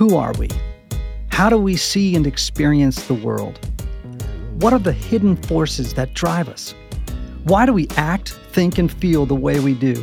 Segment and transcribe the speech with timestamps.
[0.00, 0.48] Who are we?
[1.28, 3.60] How do we see and experience the world?
[4.54, 6.74] What are the hidden forces that drive us?
[7.44, 10.02] Why do we act, think, and feel the way we do?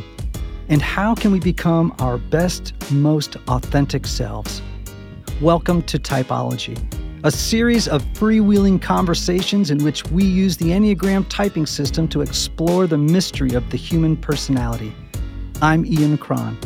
[0.68, 4.62] And how can we become our best, most authentic selves?
[5.40, 6.78] Welcome to Typology,
[7.24, 12.86] a series of freewheeling conversations in which we use the Enneagram typing system to explore
[12.86, 14.94] the mystery of the human personality.
[15.60, 16.56] I'm Ian Cron.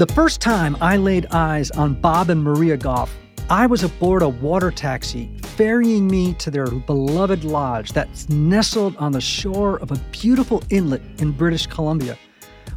[0.00, 3.14] The first time I laid eyes on Bob and Maria Goff,
[3.50, 9.12] I was aboard a water taxi ferrying me to their beloved lodge that's nestled on
[9.12, 12.16] the shore of a beautiful inlet in British Columbia,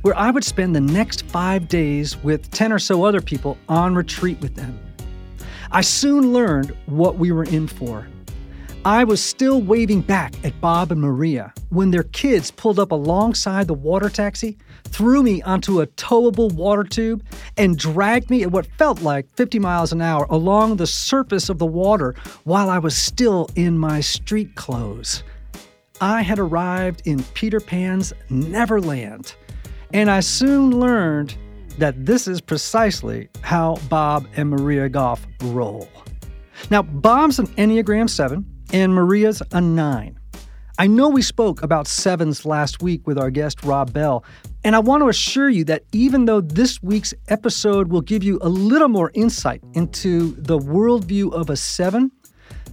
[0.01, 3.95] where I would spend the next five days with 10 or so other people on
[3.95, 4.77] retreat with them.
[5.71, 8.05] I soon learned what we were in for.
[8.83, 13.67] I was still waving back at Bob and Maria when their kids pulled up alongside
[13.67, 17.23] the water taxi, threw me onto a towable water tube,
[17.57, 21.57] and dragged me at what felt like 50 miles an hour along the surface of
[21.57, 25.23] the water while I was still in my street clothes.
[26.01, 29.35] I had arrived in Peter Pan's Neverland,
[29.93, 31.35] and I soon learned
[31.77, 35.87] that this is precisely how Bob and Maria Goff roll.
[36.69, 40.19] Now, Bob's an Enneagram 7 and Maria's a 9.
[40.79, 44.23] I know we spoke about sevens last week with our guest Rob Bell,
[44.63, 48.39] and I want to assure you that even though this week's episode will give you
[48.41, 52.11] a little more insight into the worldview of a seven,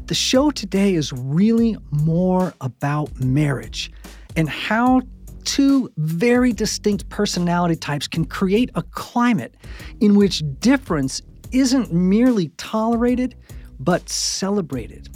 [0.06, 3.90] the show today is really more about marriage
[4.36, 5.02] and how
[5.44, 9.56] two very distinct personality types can create a climate
[10.00, 13.34] in which difference isn't merely tolerated,
[13.80, 15.08] but celebrated.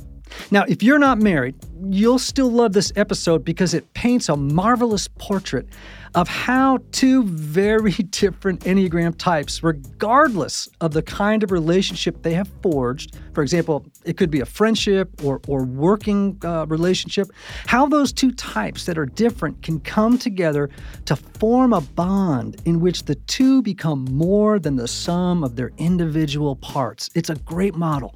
[0.51, 1.55] Now, if you're not married,
[1.89, 5.67] you'll still love this episode because it paints a marvelous portrait
[6.15, 12.49] of how two very different Enneagram types, regardless of the kind of relationship they have
[12.62, 17.28] forged, for example, it could be a friendship or, or working uh, relationship,
[17.67, 20.71] how those two types that are different can come together
[21.06, 25.73] to form a bond in which the two become more than the sum of their
[25.78, 27.11] individual parts.
[27.15, 28.15] It's a great model.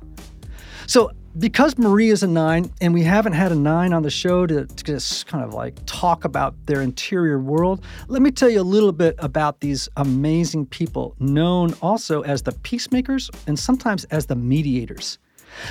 [0.86, 4.46] So, because Marie is a nine, and we haven't had a nine on the show
[4.46, 8.60] to, to, just kind of like talk about their interior world, let me tell you
[8.60, 14.26] a little bit about these amazing people, known also as the peacemakers and sometimes as
[14.26, 15.18] the mediators.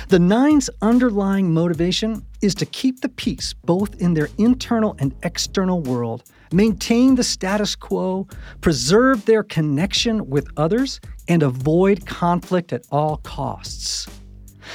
[0.08, 5.82] The nine's underlying motivation is to keep the peace both in their internal and external
[5.82, 8.26] world, maintain the status quo,
[8.60, 14.08] preserve their connection with others, and avoid conflict at all costs.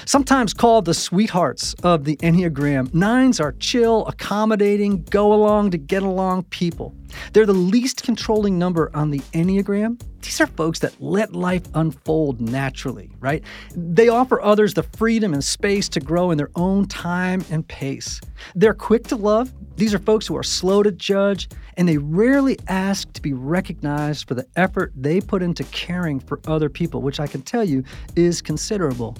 [0.05, 6.03] Sometimes called the sweethearts of the Enneagram, nines are chill, accommodating, go along to get
[6.03, 6.95] along people.
[7.33, 10.01] They're the least controlling number on the Enneagram.
[10.21, 13.43] These are folks that let life unfold naturally, right?
[13.75, 18.21] They offer others the freedom and space to grow in their own time and pace.
[18.55, 19.51] They're quick to love.
[19.75, 24.27] These are folks who are slow to judge, and they rarely ask to be recognized
[24.27, 27.83] for the effort they put into caring for other people, which I can tell you
[28.15, 29.17] is considerable.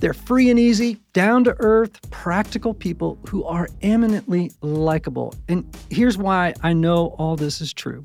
[0.00, 5.34] They're free and easy, down to earth, practical people who are eminently likable.
[5.48, 8.02] And here's why I know all this is true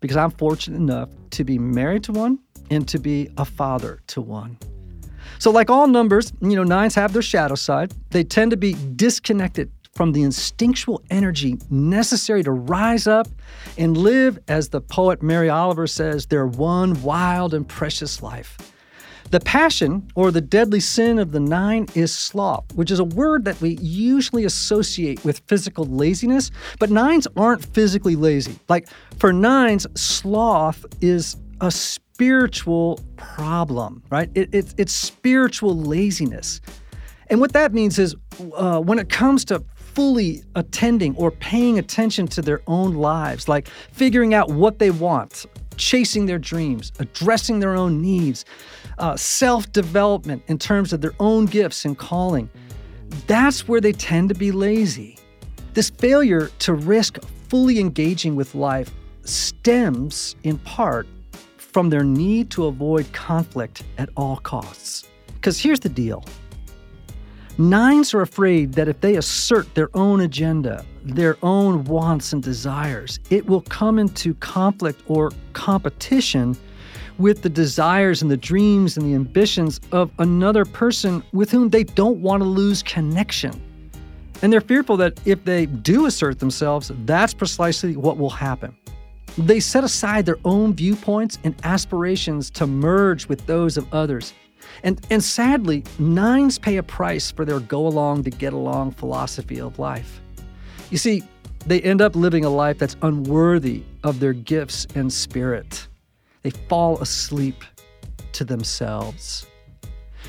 [0.00, 2.40] because I'm fortunate enough to be married to one
[2.70, 4.58] and to be a father to one.
[5.38, 7.92] So, like all numbers, you know, nines have their shadow side.
[8.10, 13.28] They tend to be disconnected from the instinctual energy necessary to rise up
[13.78, 18.56] and live, as the poet Mary Oliver says, their one wild and precious life.
[19.30, 23.44] The passion or the deadly sin of the nine is sloth, which is a word
[23.44, 28.58] that we usually associate with physical laziness, but nines aren't physically lazy.
[28.68, 28.88] Like
[29.18, 34.30] for nines, sloth is a spiritual problem, right?
[34.34, 36.60] It, it, it's spiritual laziness.
[37.28, 38.14] And what that means is
[38.54, 43.66] uh, when it comes to fully attending or paying attention to their own lives, like
[43.92, 45.46] figuring out what they want,
[45.78, 48.44] chasing their dreams, addressing their own needs,
[48.98, 52.48] uh, self development in terms of their own gifts and calling.
[53.26, 55.18] That's where they tend to be lazy.
[55.74, 58.90] This failure to risk fully engaging with life
[59.24, 61.06] stems in part
[61.56, 65.06] from their need to avoid conflict at all costs.
[65.34, 66.24] Because here's the deal
[67.58, 73.18] Nines are afraid that if they assert their own agenda, their own wants and desires,
[73.30, 76.56] it will come into conflict or competition
[77.18, 81.84] with the desires and the dreams and the ambitions of another person with whom they
[81.84, 83.60] don't want to lose connection.
[84.42, 88.76] And they're fearful that if they do assert themselves, that's precisely what will happen.
[89.38, 94.32] They set aside their own viewpoints and aspirations to merge with those of others.
[94.82, 99.60] And, and sadly, nines pay a price for their go along to get along philosophy
[99.60, 100.20] of life.
[100.90, 101.22] You see,
[101.66, 105.88] they end up living a life that's unworthy of their gifts and spirit.
[106.46, 107.64] They fall asleep
[108.30, 109.48] to themselves.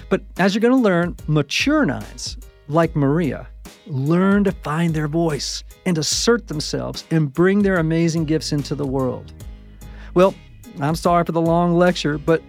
[0.10, 2.38] But as you're going to learn, mature nines,
[2.68, 3.48] like Maria,
[3.86, 8.84] learn to find their voice and assert themselves and bring their amazing gifts into the
[8.84, 9.32] world.
[10.16, 10.34] Well,
[10.82, 12.42] I'm sorry for the long lecture, but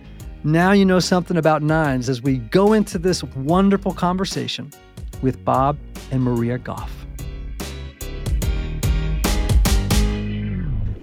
[0.45, 4.73] now you know something about nines as we go into this wonderful conversation
[5.21, 5.77] with Bob
[6.11, 6.98] and Maria Goff.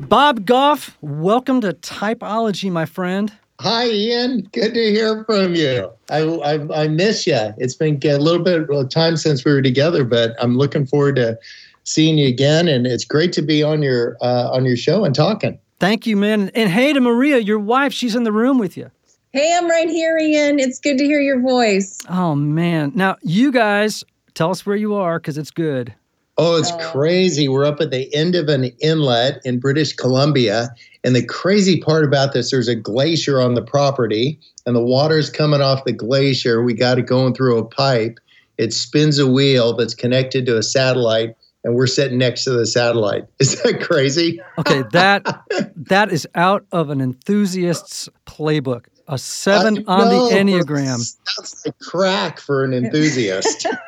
[0.08, 3.34] Bob Goff, welcome to Typology, my friend.
[3.60, 4.48] Hi, Ian.
[4.54, 5.90] Good to hear from you.
[6.12, 7.40] I, I, I miss you.
[7.58, 11.16] It's been a little bit of time since we were together, but I'm looking forward
[11.16, 11.40] to
[11.86, 12.68] seeing you again.
[12.68, 15.58] And it's great to be on your uh, on your show and talking.
[15.80, 16.52] Thank you, man.
[16.54, 17.92] And hey to Maria, your wife.
[17.92, 18.92] She's in the room with you.
[19.32, 20.60] Hey, I'm right here, Ian.
[20.60, 21.98] It's good to hear your voice.
[22.08, 22.92] Oh man.
[22.94, 24.04] Now you guys
[24.36, 25.96] tell us where you are because it's good.
[26.38, 26.92] Oh, it's oh.
[26.92, 27.48] crazy.
[27.48, 30.70] We're up at the end of an inlet in British Columbia.
[31.04, 35.30] And the crazy part about this, there's a glacier on the property, and the water's
[35.30, 36.64] coming off the glacier.
[36.64, 38.20] We got it going through a pipe.
[38.58, 42.66] It spins a wheel that's connected to a satellite, and we're sitting next to the
[42.66, 43.26] satellite.
[43.40, 44.42] Is that crazy?
[44.58, 45.44] Okay, that
[45.76, 48.86] that is out of an enthusiast's playbook.
[49.08, 51.16] A seven on the Enneagram.
[51.38, 53.68] That's a crack for an enthusiast.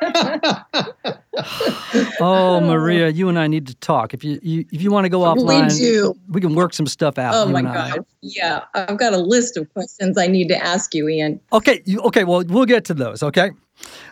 [2.20, 4.14] oh, Maria, you and I need to talk.
[4.14, 6.14] If you, you if you want to go offline, we, do.
[6.28, 7.34] we can work some stuff out.
[7.34, 11.08] Oh my god, yeah, I've got a list of questions I need to ask you,
[11.08, 11.40] Ian.
[11.52, 13.22] Okay, you, okay, well we'll get to those.
[13.22, 13.50] Okay.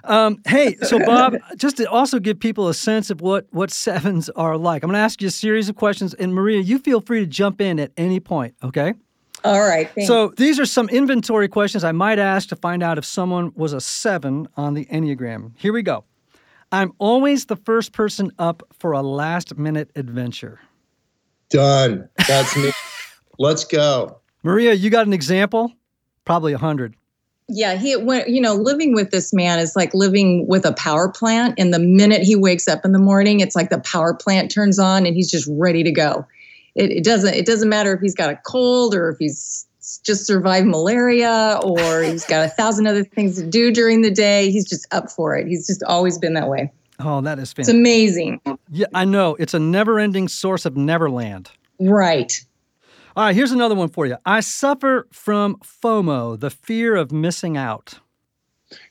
[0.04, 4.28] Um, hey, so Bob, just to also give people a sense of what what sevens
[4.30, 7.00] are like, I'm going to ask you a series of questions, and Maria, you feel
[7.00, 8.54] free to jump in at any point.
[8.62, 8.94] Okay.
[9.46, 9.88] All right.
[9.90, 10.08] Thanks.
[10.08, 13.72] So these are some inventory questions I might ask to find out if someone was
[13.72, 15.52] a seven on the Enneagram.
[15.56, 16.04] Here we go.
[16.72, 20.60] I'm always the first person up for a last minute adventure.
[21.50, 22.08] Done.
[22.26, 22.72] That's me.
[23.38, 24.20] Let's go.
[24.42, 25.72] Maria, you got an example?
[26.24, 26.96] Probably a hundred.
[27.48, 31.08] Yeah, he went, you know, living with this man is like living with a power
[31.08, 31.54] plant.
[31.58, 34.80] And the minute he wakes up in the morning, it's like the power plant turns
[34.80, 36.26] on and he's just ready to go
[36.76, 39.66] it, it doesn't it doesn't matter if he's got a cold or if he's
[40.04, 44.50] just survived malaria or he's got a thousand other things to do during the day.
[44.50, 45.48] He's just up for it.
[45.48, 46.70] He's just always been that way.
[47.00, 47.58] Oh, that is fantastic.
[47.60, 48.40] It's amazing.
[48.70, 49.36] Yeah, I know.
[49.38, 51.50] It's a never ending source of Neverland.
[51.78, 52.40] Right.
[53.14, 54.16] All right, here's another one for you.
[54.26, 57.98] I suffer from FOMO, the fear of missing out.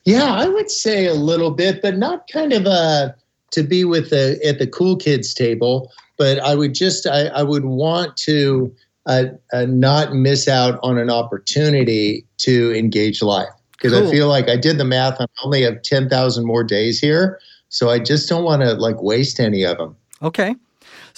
[0.04, 3.14] Yeah, I would say a little bit, but not kind of a
[3.52, 7.42] to be with the at the cool kids table but I would just I, I
[7.42, 8.74] would want to
[9.06, 14.08] uh, uh, not miss out on an opportunity to engage life because cool.
[14.08, 15.20] I feel like I did the math.
[15.20, 19.02] I only have ten thousand more days here, so I just don't want to like
[19.02, 19.96] waste any of them.
[20.22, 20.54] Okay.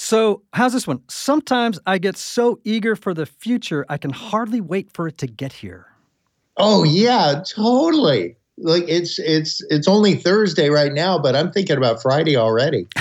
[0.00, 1.02] So, how's this one?
[1.08, 5.26] Sometimes I get so eager for the future, I can hardly wait for it to
[5.26, 5.86] get here.
[6.56, 8.36] Oh yeah, totally.
[8.58, 12.86] Like it's it's it's only Thursday right now, but I'm thinking about Friday already.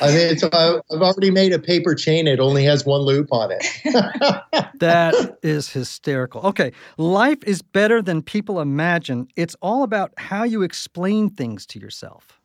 [0.00, 2.26] I mean, so I've already made a paper chain.
[2.26, 3.64] It only has one loop on it.
[4.78, 6.42] that is hysterical.
[6.42, 9.28] Okay, life is better than people imagine.
[9.36, 12.40] It's all about how you explain things to yourself.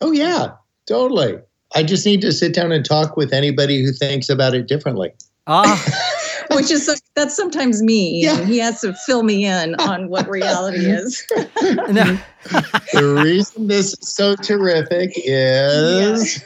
[0.00, 0.52] Oh, yeah,
[0.86, 1.38] totally.
[1.74, 5.12] I just need to sit down and talk with anybody who thinks about it differently.
[5.46, 6.16] Ah.
[6.54, 8.22] which is that's sometimes me.
[8.22, 8.44] Yeah.
[8.44, 11.24] he has to fill me in on what reality is.
[11.30, 12.20] the
[13.22, 16.42] reason this is so terrific is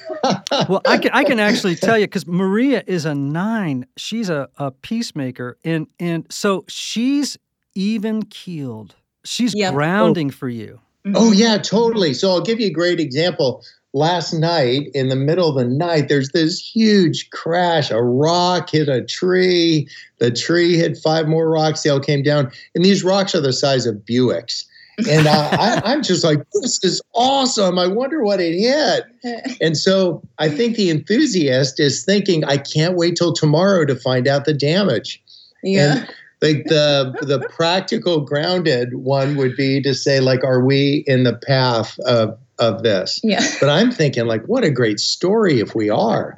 [0.69, 3.87] well, I can I can actually tell you because Maria is a nine.
[3.97, 7.39] She's a, a peacemaker, and and so she's
[7.75, 8.95] even keeled.
[9.25, 9.73] She's yep.
[9.73, 10.33] grounding oh.
[10.33, 10.81] for you.
[11.07, 11.17] Mm-hmm.
[11.17, 12.13] Oh yeah, totally.
[12.15, 13.63] So I'll give you a great example
[13.95, 17.91] last night in the middle of the night there's this huge crash.
[17.91, 19.89] A rock hit a tree.
[20.19, 21.83] The tree hit five more rocks.
[21.83, 22.51] They all came down.
[22.75, 24.65] And these rocks are the size of buicks.
[25.09, 27.79] And uh, I, am just like this is awesome.
[27.79, 29.05] I wonder what it hit.
[29.61, 34.29] And so i think the enthusiast is thinking i can't wait till tomorrow to find
[34.29, 35.23] out the damage.
[35.63, 35.99] Yeah.
[35.99, 41.25] And, like the the practical grounded one would be to say like are we in
[41.25, 43.21] the path of of this.
[43.23, 43.45] Yeah.
[43.61, 46.35] But I'm thinking, like, what a great story if we are.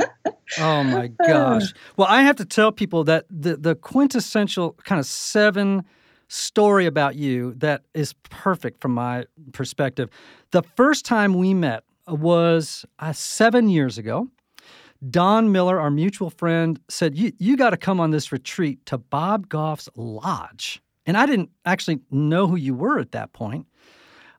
[0.59, 1.73] oh my gosh.
[1.97, 5.85] Well, I have to tell people that the the quintessential kind of seven
[6.29, 10.11] story about you that is perfect from my perspective.
[10.51, 14.29] The first time we met was uh, seven years ago.
[15.11, 18.99] Don Miller, our mutual friend, said, You, you got to come on this retreat to
[18.99, 20.81] Bob Goff's lodge.
[21.05, 23.67] And I didn't actually know who you were at that point.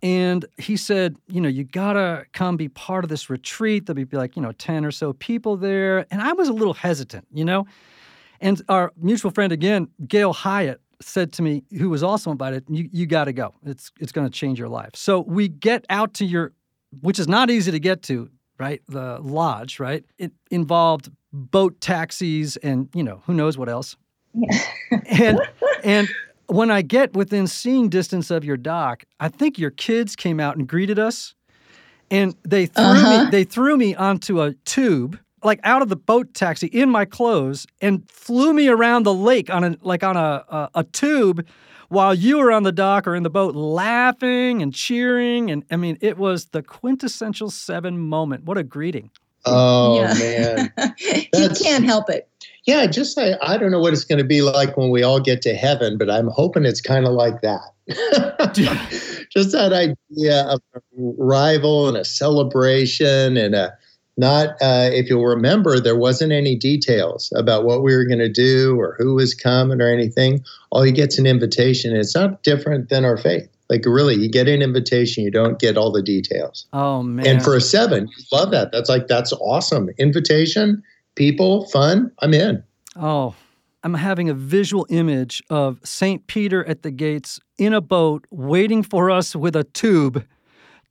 [0.07, 3.85] And he said, you know, you gotta come be part of this retreat.
[3.85, 6.05] There'll be like, you know, 10 or so people there.
[6.09, 7.65] And I was a little hesitant, you know?
[8.39, 12.87] And our mutual friend again, Gail Hyatt, said to me, who was also invited, you,
[12.89, 13.53] you gotta go.
[13.65, 14.91] It's it's gonna change your life.
[14.95, 16.53] So we get out to your
[17.01, 18.81] which is not easy to get to, right?
[18.87, 20.05] The lodge, right?
[20.17, 23.97] It involved boat taxis and, you know, who knows what else.
[24.33, 24.57] Yeah.
[25.09, 25.39] and
[25.83, 26.07] and
[26.47, 30.57] when I get within seeing distance of your dock, I think your kids came out
[30.57, 31.35] and greeted us,
[32.09, 33.25] and they threw uh-huh.
[33.25, 33.29] me.
[33.29, 37.67] They threw me onto a tube, like out of the boat taxi in my clothes,
[37.81, 41.45] and flew me around the lake on a like on a a, a tube,
[41.89, 45.51] while you were on the dock or in the boat laughing and cheering.
[45.51, 48.45] And I mean, it was the quintessential seven moment.
[48.45, 49.11] What a greeting!
[49.45, 50.13] Oh yeah.
[50.77, 50.95] man,
[51.33, 52.29] you can't help it
[52.67, 55.21] yeah, just I, I don't know what it's going to be like when we all
[55.21, 57.61] get to heaven, but I'm hoping it's kind of like that.
[59.31, 60.81] just that idea of a
[61.17, 63.73] rival and a celebration and a
[64.17, 68.31] not uh, if you'll remember there wasn't any details about what we were going to
[68.31, 70.43] do or who was coming or anything.
[70.71, 73.47] All you get's an invitation it's not different than our faith.
[73.69, 76.65] Like really you get an invitation you don't get all the details.
[76.73, 77.27] Oh man.
[77.27, 78.73] And for a seven you love that.
[78.73, 79.89] That's like that's awesome.
[79.97, 80.83] Invitation
[81.17, 82.63] people, fun, I'm in.
[82.95, 83.35] Oh,
[83.83, 86.25] I'm having a visual image of St.
[86.27, 90.25] Peter at the gates in a boat waiting for us with a tube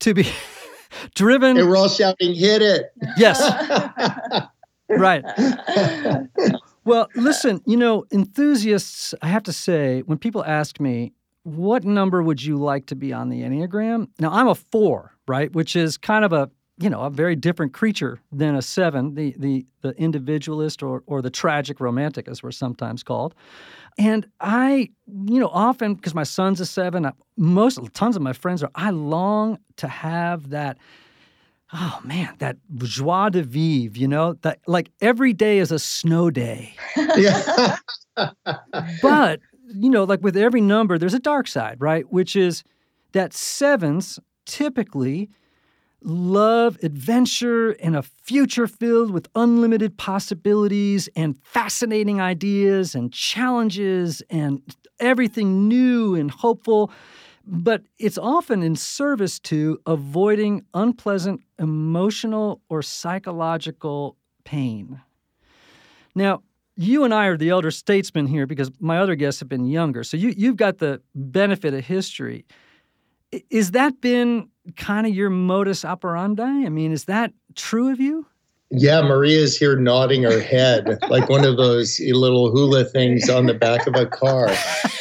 [0.00, 0.28] to be
[1.14, 1.56] driven.
[1.56, 2.92] And we're all shouting, hit it.
[3.16, 3.40] Yes.
[4.88, 5.24] right.
[6.84, 12.22] Well, listen, you know, enthusiasts, I have to say, when people ask me, what number
[12.22, 14.08] would you like to be on the Enneagram?
[14.18, 15.52] Now, I'm a four, right?
[15.52, 19.34] Which is kind of a you know, a very different creature than a seven, the
[19.38, 23.34] the the individualist or or the tragic romantic, as we're sometimes called.
[23.98, 28.62] And I, you know, often because my son's a seven, most tons of my friends
[28.62, 28.70] are.
[28.74, 30.76] I long to have that.
[31.72, 36.30] Oh man, that joie de vivre, you know, that like every day is a snow
[36.30, 36.74] day.
[37.16, 37.76] yeah.
[39.02, 39.40] but
[39.74, 42.04] you know, like with every number, there's a dark side, right?
[42.12, 42.62] Which is
[43.12, 45.30] that sevens typically
[46.02, 54.62] love adventure and a future filled with unlimited possibilities and fascinating ideas and challenges and
[55.00, 56.90] everything new and hopeful.
[57.46, 65.00] But it's often in service to avoiding unpleasant emotional or psychological pain.
[66.14, 66.42] Now,
[66.76, 70.04] you and I are the elder statesmen here because my other guests have been younger.
[70.04, 72.44] So you, you've got the benefit of history.
[73.50, 76.42] Is that been kind of your modus operandi?
[76.42, 78.26] I mean, is that true of you?
[78.70, 83.54] Yeah, Maria's here nodding her head like one of those little hula things on the
[83.54, 84.48] back of a car.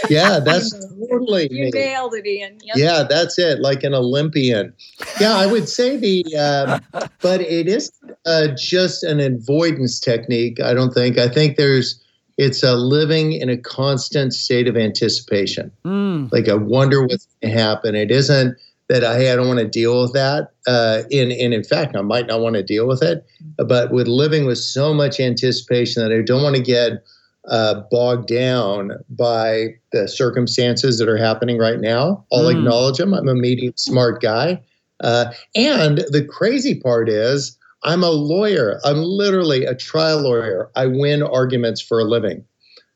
[0.08, 0.72] Yeah, that's
[1.10, 1.72] totally you me.
[1.72, 2.60] nailed it, Ian.
[2.64, 2.78] Yep.
[2.78, 4.72] Yeah, that's it, like an Olympian.
[5.20, 7.92] Yeah, I would say the, um, but it is
[8.28, 10.62] uh, just an avoidance technique.
[10.62, 11.18] I don't think.
[11.18, 12.00] I think there's
[12.38, 15.72] it's a living in a constant state of anticipation.
[15.86, 16.32] Mm.
[16.32, 17.96] Like I wonder what's going to happen.
[17.96, 18.58] It isn't
[18.90, 20.52] that hey, I don't want to deal with that.
[20.68, 23.26] Uh, and, and in fact, I might not want to deal with it.
[23.58, 27.04] But with living with so much anticipation that I don't want to get
[27.48, 32.26] uh, bogged down by the circumstances that are happening right now.
[32.32, 32.58] I'll mm.
[32.58, 33.14] acknowledge them.
[33.14, 34.62] I'm a medium smart guy.
[35.02, 38.80] Uh, and the crazy part is, I'm a lawyer.
[38.84, 40.72] I'm literally a trial lawyer.
[40.76, 42.44] I win arguments for a living.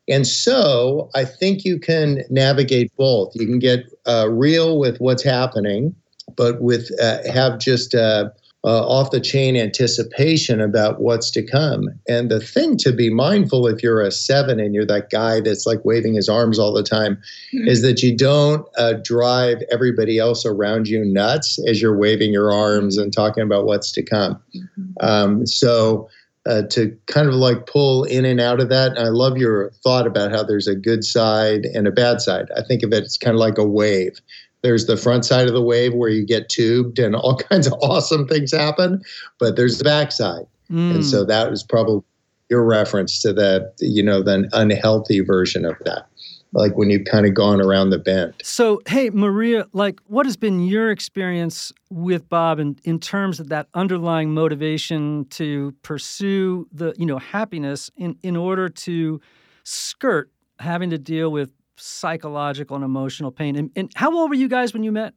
[0.08, 3.36] And so I think you can navigate both.
[3.36, 5.96] You can get uh, real with what's happening,
[6.36, 8.30] but with uh, have just uh,
[8.66, 11.88] uh, off the chain anticipation about what's to come.
[12.10, 15.66] And the thing to be mindful if you're a seven and you're that guy that's
[15.66, 17.16] like waving his arms all the time
[17.54, 17.68] mm-hmm.
[17.68, 22.52] is that you don't uh, drive everybody else around you nuts as you're waving your
[22.52, 24.42] arms and talking about what's to come.
[24.54, 24.84] Mm-hmm.
[25.00, 26.10] Um, so
[26.50, 28.98] uh, to kind of like pull in and out of that.
[28.98, 32.48] And I love your thought about how there's a good side and a bad side.
[32.58, 34.20] I think of it as kind of like a wave.
[34.64, 37.74] There's the front side of the wave where you get tubed and all kinds of
[37.82, 39.04] awesome things happen,
[39.40, 40.48] but there's the back side.
[40.72, 40.96] Mm.
[40.96, 42.04] And so that was probably
[42.50, 46.09] your reference to the, you know, the unhealthy version of that
[46.54, 48.34] like when you've kind of gone around the bend.
[48.42, 53.50] So, hey, Maria, like what has been your experience with Bob in, in terms of
[53.50, 59.22] that underlying motivation to pursue the, you know, happiness in, in order to
[59.64, 63.56] skirt having to deal with psychological and emotional pain.
[63.56, 65.14] And, and how old were you guys when you met?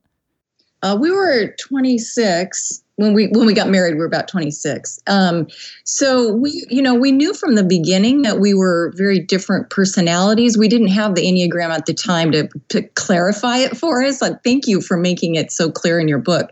[0.83, 3.95] Uh, we were 26 when we when we got married.
[3.95, 5.01] We were about 26.
[5.07, 5.47] Um,
[5.85, 10.59] so we, you know, we knew from the beginning that we were very different personalities.
[10.59, 14.21] We didn't have the enneagram at the time to to clarify it for us.
[14.21, 16.51] Like, thank you for making it so clear in your book.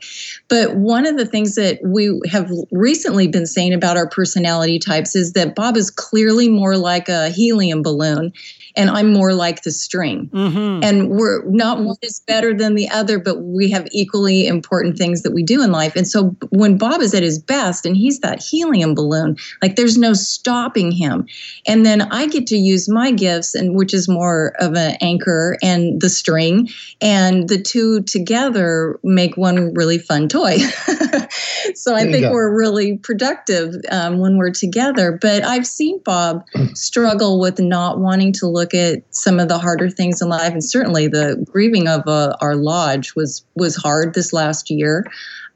[0.49, 5.15] But one of the things that we have recently been saying about our personality types
[5.15, 8.33] is that Bob is clearly more like a helium balloon
[8.77, 10.29] and I'm more like the string.
[10.33, 10.85] Mm-hmm.
[10.85, 15.23] And we're not one is better than the other, but we have equally important things
[15.23, 15.97] that we do in life.
[15.97, 19.99] And so when Bob is at his best and he's that helium balloon, like there's
[19.99, 21.27] no stopping him.
[21.67, 25.57] And then I get to use my gifts and which is more of an anchor
[25.63, 26.69] and the string
[27.01, 30.59] and the two together make one really fun toy.
[31.75, 35.19] so I think we're really productive um, when we're together.
[35.21, 39.89] But I've seen Bob struggle with not wanting to look at some of the harder
[39.89, 44.33] things in life, and certainly the grieving of uh, our lodge was was hard this
[44.33, 45.05] last year.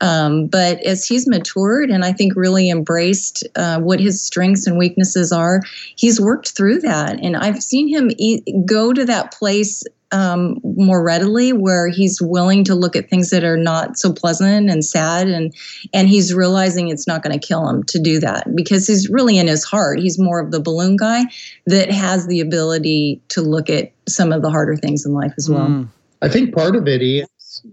[0.01, 4.79] Um, but as he's matured and I think really embraced uh, what his strengths and
[4.79, 5.61] weaknesses are,
[5.97, 7.19] he's worked through that.
[7.23, 9.85] And I've seen him eat, go to that place
[10.15, 14.71] um, more readily where he's willing to look at things that are not so pleasant
[14.71, 15.53] and sad and
[15.93, 19.39] and he's realizing it's not going to kill him to do that because he's really
[19.39, 21.25] in his heart he's more of the balloon guy
[21.67, 25.51] that has the ability to look at some of the harder things in life as
[25.51, 25.89] well mm.
[26.23, 27.27] i think part of it is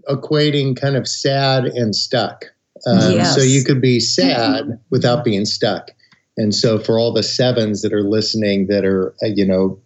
[0.08, 2.44] equating kind of sad and stuck
[2.86, 3.34] um, yes.
[3.34, 5.90] so you could be sad without being stuck
[6.36, 9.78] and so for all the sevens that are listening that are uh, you know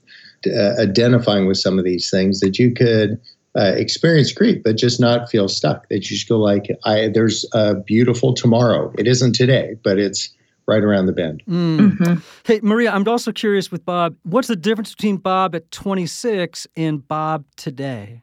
[0.47, 3.21] uh, identifying with some of these things that you could
[3.59, 5.89] uh, experience grief, but just not feel stuck.
[5.89, 8.93] That you just go like, I there's a beautiful tomorrow.
[8.99, 10.29] It isn't today, but it's
[10.69, 11.43] right around the bend.
[11.49, 11.79] Mm.
[11.79, 12.15] Mm-hmm.
[12.45, 14.17] Hey, Maria, I'm also curious with Bob.
[14.25, 18.23] What's the difference between Bob at 26 and Bob today?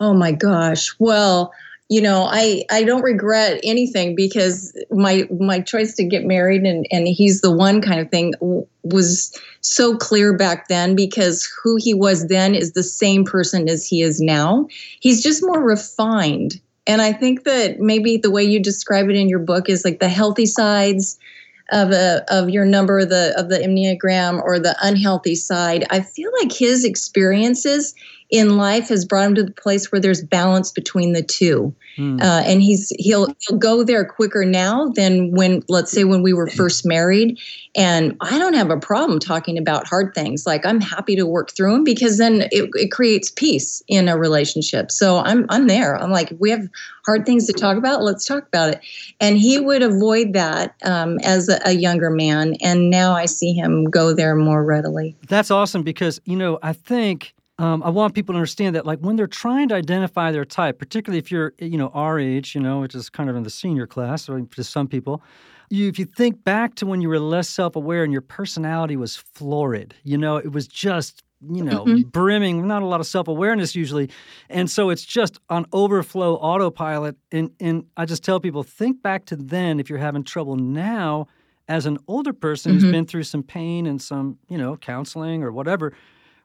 [0.00, 0.94] Oh my gosh.
[0.98, 1.52] Well,
[1.88, 6.86] you know i i don't regret anything because my my choice to get married and
[6.90, 8.34] and he's the one kind of thing
[8.82, 13.86] was so clear back then because who he was then is the same person as
[13.86, 14.68] he is now.
[15.00, 16.60] He's just more refined.
[16.88, 20.00] And i think that maybe the way you describe it in your book is like
[20.00, 21.18] the healthy sides
[21.72, 25.84] of a of your number the of the enneagram or the unhealthy side.
[25.90, 27.94] I feel like his experiences
[28.30, 31.74] in life has brought him to the place where there's balance between the two.
[31.96, 32.20] Mm.
[32.20, 36.32] Uh, and he's he'll he'll go there quicker now than when let's say when we
[36.32, 37.38] were first married.
[37.74, 40.46] And I don't have a problem talking about hard things.
[40.46, 44.18] Like I'm happy to work through them because then it, it creates peace in a
[44.18, 44.90] relationship.
[44.90, 45.96] So I'm I'm there.
[45.96, 46.68] I'm like we have
[47.06, 48.02] hard things to talk about.
[48.02, 48.80] Let's talk about it.
[49.20, 52.56] And he would avoid that um, as a, a younger man.
[52.60, 55.16] And now I see him go there more readily.
[55.28, 58.98] That's awesome because you know I think um, I want people to understand that, like,
[59.00, 62.60] when they're trying to identify their type, particularly if you're, you know, our age, you
[62.60, 65.22] know, which is kind of in the senior class, or to some people,
[65.70, 69.16] you, if you think back to when you were less self-aware and your personality was
[69.16, 72.08] florid, you know, it was just, you know, mm-hmm.
[72.10, 74.10] brimming, not a lot of self-awareness usually,
[74.48, 77.16] and so it's just on overflow autopilot.
[77.32, 81.26] And and I just tell people, think back to then if you're having trouble now.
[81.68, 82.80] As an older person mm-hmm.
[82.80, 85.92] who's been through some pain and some, you know, counseling or whatever,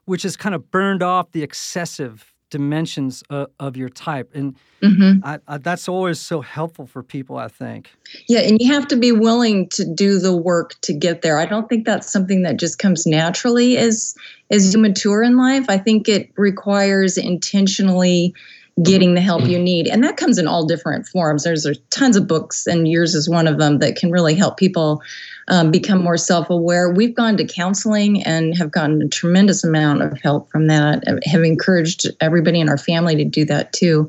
[0.04, 5.26] which has kind of burned off the excessive dimensions of, of your type and mm-hmm.
[5.26, 7.90] I, I, that's always so helpful for people i think
[8.28, 11.46] yeah and you have to be willing to do the work to get there i
[11.46, 14.14] don't think that's something that just comes naturally as
[14.50, 18.34] as you mature in life i think it requires intentionally
[18.82, 19.86] getting the help you need.
[19.86, 21.44] And that comes in all different forms.
[21.44, 24.56] There's, there's tons of books, and yours is one of them that can really help
[24.56, 25.02] people
[25.48, 26.90] um, become more self aware.
[26.90, 31.04] We've gone to counseling and have gotten a tremendous amount of help from that.
[31.24, 34.08] Have encouraged everybody in our family to do that too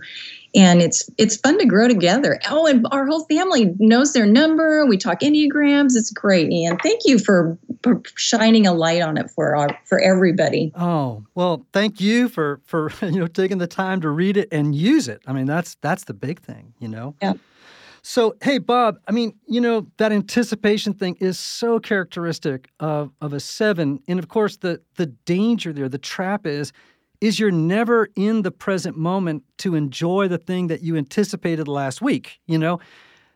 [0.55, 2.39] and it's it's fun to grow together.
[2.49, 4.85] Oh, and our whole family knows their number.
[4.85, 5.95] We talk enneagrams.
[5.95, 6.77] It's great, Ian.
[6.77, 10.71] Thank you for, for shining a light on it for our for everybody.
[10.75, 14.75] Oh well, thank you for for you know taking the time to read it and
[14.75, 15.21] use it.
[15.25, 17.15] I mean, that's that's the big thing, you know.
[17.21, 17.33] Yeah.
[18.05, 23.31] So, hey, Bob, I mean, you know, that anticipation thing is so characteristic of, of
[23.31, 24.01] a seven.
[24.09, 26.73] And of course, the, the danger there, the trap is
[27.21, 32.01] is you're never in the present moment to enjoy the thing that you anticipated last
[32.01, 32.81] week, you know?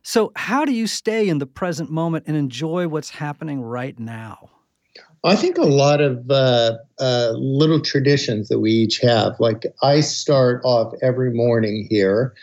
[0.03, 4.49] So, how do you stay in the present moment and enjoy what's happening right now?
[5.23, 9.39] I think a lot of uh, uh, little traditions that we each have.
[9.39, 12.36] Like, I start off every morning here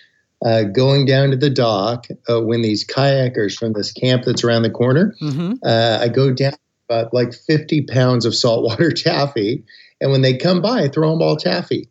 [0.44, 4.62] uh, going down to the dock uh, when these kayakers from this camp that's around
[4.62, 5.54] the corner, mm-hmm.
[5.62, 6.54] Uh, I go down
[6.88, 9.64] about like 50 pounds of saltwater taffy
[10.00, 11.88] And when they come by, I throw them all taffy.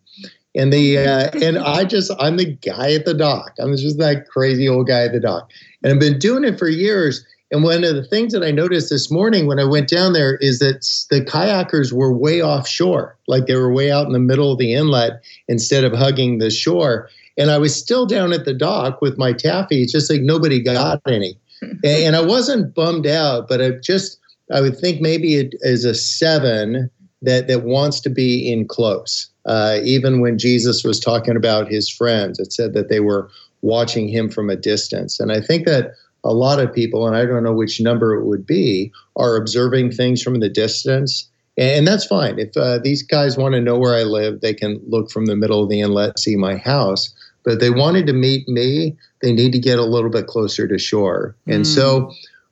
[0.55, 3.53] And the uh, and I just I'm the guy at the dock.
[3.59, 5.49] I'm just that crazy old guy at the dock,
[5.81, 7.25] and I've been doing it for years.
[7.49, 10.37] And one of the things that I noticed this morning when I went down there
[10.37, 14.51] is that the kayakers were way offshore, like they were way out in the middle
[14.51, 17.09] of the inlet instead of hugging the shore.
[17.37, 19.81] And I was still down at the dock with my taffy.
[19.81, 21.37] It's just like nobody got any.
[21.83, 24.19] and I wasn't bummed out, but I just
[24.51, 26.89] I would think maybe it is a seven
[27.21, 29.29] that that wants to be in close.
[29.45, 33.29] Uh, even when Jesus was talking about his friends, it said that they were
[33.61, 35.19] watching him from a distance.
[35.19, 35.93] And I think that
[36.23, 39.91] a lot of people, and I don't know which number it would be, are observing
[39.91, 41.29] things from the distance.
[41.57, 42.39] And that's fine.
[42.39, 45.35] If uh, these guys want to know where I live, they can look from the
[45.35, 47.13] middle of the inlet, see my house.
[47.43, 50.67] But if they wanted to meet me, they need to get a little bit closer
[50.67, 51.35] to shore.
[51.47, 51.67] And mm.
[51.67, 52.11] so,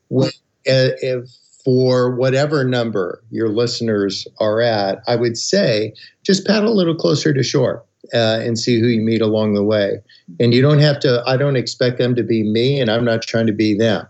[0.10, 0.30] when,
[0.68, 1.30] uh, if
[1.64, 7.34] for whatever number your listeners are at, I would say just paddle a little closer
[7.34, 10.02] to shore uh, and see who you meet along the way.
[10.40, 13.22] And you don't have to, I don't expect them to be me, and I'm not
[13.22, 14.08] trying to be them,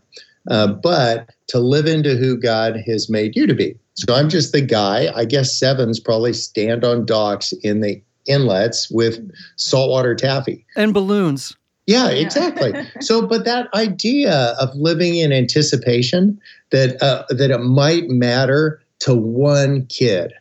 [0.49, 3.77] uh, but to live into who God has made you to be.
[3.95, 5.11] So I'm just the guy.
[5.13, 9.19] I guess sevens probably stand on docks in the inlets with
[9.55, 11.55] saltwater taffy and balloons.
[11.87, 12.73] Yeah, exactly.
[13.01, 16.39] so, but that idea of living in anticipation
[16.71, 20.33] that uh, that it might matter to one kid,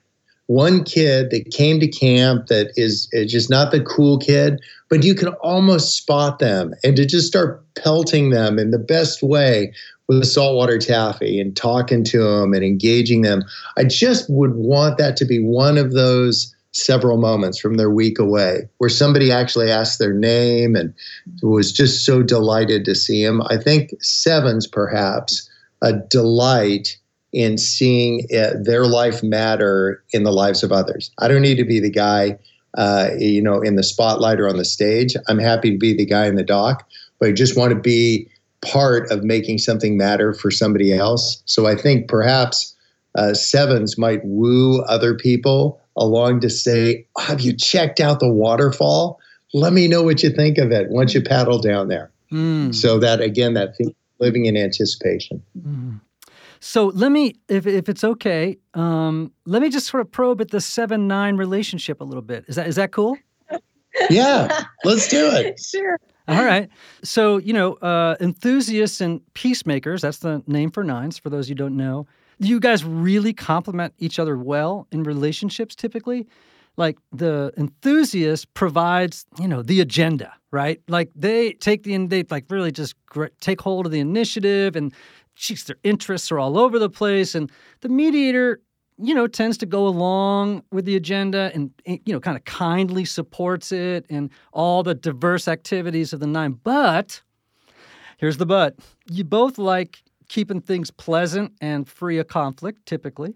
[0.46, 5.04] one kid that came to camp that is, is just not the cool kid, but
[5.04, 9.72] you can almost spot them and to just start pelting them in the best way
[10.08, 13.44] with saltwater taffy and talking to them and engaging them.
[13.78, 18.18] I just would want that to be one of those several moments from their week
[18.18, 20.94] away where somebody actually asked their name and
[21.42, 23.42] was just so delighted to see him.
[23.48, 25.50] I think sevens, perhaps,
[25.82, 26.96] a delight
[27.32, 31.10] in seeing uh, their life matter in the lives of others.
[31.18, 32.38] I don't need to be the guy,
[32.76, 35.14] uh, you know, in the spotlight or on the stage.
[35.28, 38.28] I'm happy to be the guy in the dock, but I just want to be
[38.62, 41.42] part of making something matter for somebody else.
[41.46, 42.76] So I think perhaps
[43.14, 49.18] uh, sevens might woo other people along to say, Have you checked out the waterfall?
[49.52, 52.10] Let me know what you think of it once you paddle down there.
[52.32, 52.74] Mm.
[52.74, 55.42] So that again, that thing, living in anticipation.
[55.58, 56.00] Mm.
[56.60, 60.50] So let me, if, if it's okay, um, let me just sort of probe at
[60.50, 62.44] the seven nine relationship a little bit.
[62.48, 63.16] Is that is that cool?
[64.10, 65.58] yeah, let's do it.
[65.58, 65.98] Sure.
[66.28, 66.68] All right.
[67.02, 71.56] So, you know, uh, enthusiasts and peacemakers, that's the name for nines, for those you
[71.56, 72.06] don't know
[72.40, 76.26] you guys really complement each other well in relationships typically?
[76.76, 80.80] Like the enthusiast provides, you know, the agenda, right?
[80.88, 82.94] Like they take the they like really just
[83.40, 84.92] take hold of the initiative and
[85.34, 87.34] geez, their interests are all over the place.
[87.34, 87.50] And
[87.80, 88.60] the mediator,
[88.98, 92.44] you know, tends to go along with the agenda and, eh, you know, kind of
[92.44, 96.52] kindly supports it and all the diverse activities of the nine.
[96.62, 97.22] But
[98.18, 98.76] here's the but
[99.10, 103.34] you both like keeping things pleasant and free of conflict, typically.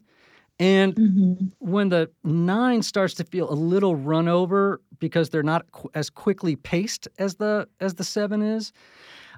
[0.60, 1.46] And mm-hmm.
[1.58, 6.08] when the nine starts to feel a little run over because they're not qu- as
[6.08, 8.72] quickly paced as the as the seven is,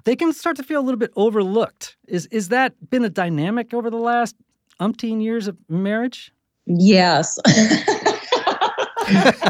[0.03, 1.97] they can start to feel a little bit overlooked.
[2.07, 4.35] Is is that been a dynamic over the last
[4.79, 6.31] umpteen years of marriage?
[6.67, 7.39] Yes.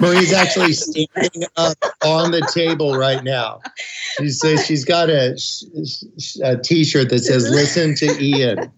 [0.02, 3.60] Marie's actually standing up on the table right now.
[4.18, 5.38] She says she's got a,
[6.44, 8.60] a t-shirt that says "Listen to Ian."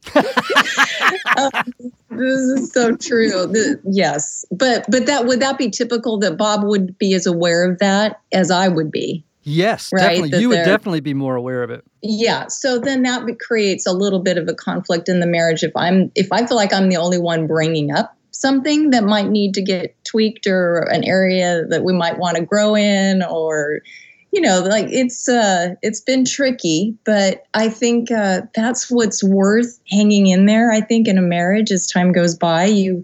[1.38, 1.74] um,
[2.10, 3.48] this is so true.
[3.48, 7.70] The, yes, but but that would that be typical that Bob would be as aware
[7.70, 9.24] of that as I would be.
[9.44, 10.02] Yes, right?
[10.02, 10.30] definitely.
[10.30, 11.84] That you would definitely be more aware of it.
[12.02, 12.48] Yeah.
[12.48, 16.12] So then that creates a little bit of a conflict in the marriage if I'm
[16.16, 19.62] if I feel like I'm the only one bringing up something that might need to
[19.62, 23.82] get tweaked or an area that we might want to grow in or
[24.32, 29.80] you know like it's uh it's been tricky but i think uh that's what's worth
[29.90, 33.04] hanging in there i think in a marriage as time goes by you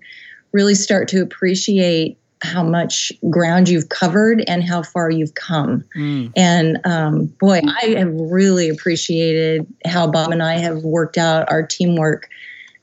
[0.54, 5.84] really start to appreciate how much ground you've covered and how far you've come.
[5.96, 6.32] Mm.
[6.36, 11.66] And um, boy, I have really appreciated how Bob and I have worked out our
[11.66, 12.30] teamwork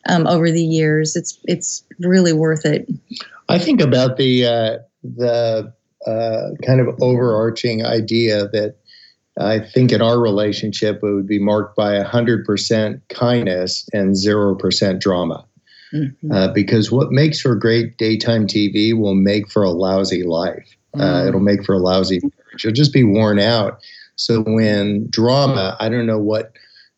[0.09, 1.17] um, over the years.
[1.17, 2.89] It's it's really worth it.
[3.49, 5.73] I think about the uh, the
[6.07, 8.77] uh, kind of overarching idea that
[9.39, 14.55] I think in our relationship it would be marked by hundred percent kindness and zero
[14.55, 15.45] percent drama.
[15.93, 16.33] Mm-hmm.
[16.33, 20.75] Uh, because what makes for great daytime TV will make for a lousy life.
[20.95, 21.29] Uh, mm.
[21.29, 22.65] it'll make for a lousy marriage.
[22.65, 23.83] You'll just be worn out.
[24.17, 26.53] So when drama, I don't know what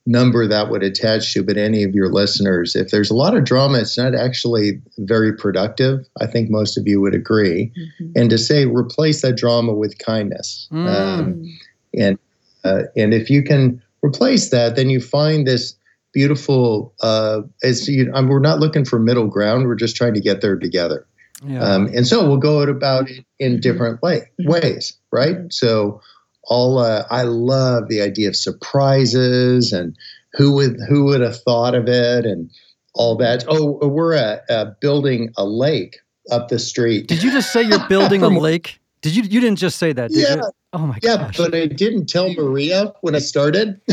[0.06, 3.44] number that would attach to, but any of your listeners, if there's a lot of
[3.44, 6.06] drama, it's not actually very productive.
[6.20, 7.72] I think most of you would agree.
[7.78, 8.12] Mm-hmm.
[8.16, 10.86] And to say replace that drama with kindness, mm.
[10.88, 11.44] um,
[11.98, 12.18] and
[12.64, 15.76] uh, and if you can replace that, then you find this
[16.12, 16.92] beautiful.
[17.00, 19.66] Uh, as you, um, we're not looking for middle ground.
[19.66, 21.06] We're just trying to get there together.
[21.46, 21.60] Yeah.
[21.60, 23.60] Um, and so we'll go about it in mm-hmm.
[23.60, 25.36] different way, ways, right?
[25.50, 26.00] So
[26.46, 29.96] all uh, I love the idea of surprises and
[30.33, 32.50] who would who would have thought of it and
[32.94, 33.44] all that.
[33.48, 35.98] Oh, we're uh, uh, building a lake
[36.30, 37.09] up the street.
[37.09, 38.80] Did you just say you're building a lake?
[39.02, 39.22] Did you?
[39.22, 40.37] You didn't just say that, yeah.
[40.37, 40.42] You?
[40.72, 41.02] Oh my god.
[41.02, 41.37] Yeah, gosh.
[41.37, 43.80] but I didn't tell Maria when I started.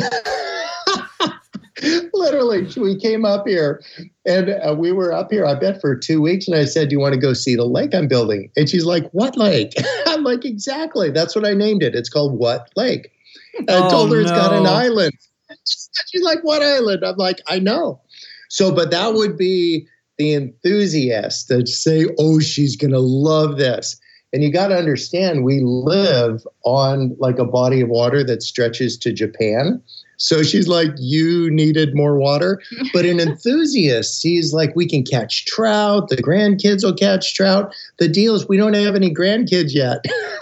[2.13, 3.81] Literally, we came up here
[4.25, 6.47] and uh, we were up here, I bet, for two weeks.
[6.47, 8.51] And I said, Do you want to go see the lake I'm building?
[8.55, 9.73] And she's like, What lake?
[10.07, 11.09] I'm like, Exactly.
[11.09, 11.95] That's what I named it.
[11.95, 13.11] It's called What Lake?
[13.57, 14.21] And I oh, told her no.
[14.21, 15.13] it's got an island.
[15.65, 17.03] She's like, What island?
[17.03, 18.01] I'm like, I know.
[18.49, 23.99] So, but that would be the enthusiast that say, Oh, she's going to love this.
[24.33, 28.97] And you got to understand, we live on like a body of water that stretches
[28.99, 29.81] to Japan.
[30.21, 32.61] So she's like, You needed more water.
[32.93, 37.73] But an enthusiast sees like we can catch trout, the grandkids will catch trout.
[37.99, 40.05] The deal is we don't have any grandkids yet.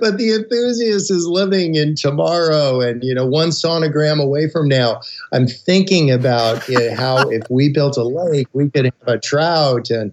[0.00, 5.00] but the enthusiast is living in tomorrow and you know one sonogram away from now
[5.32, 9.18] i'm thinking about you know, how if we built a lake we could have a
[9.18, 10.12] trout and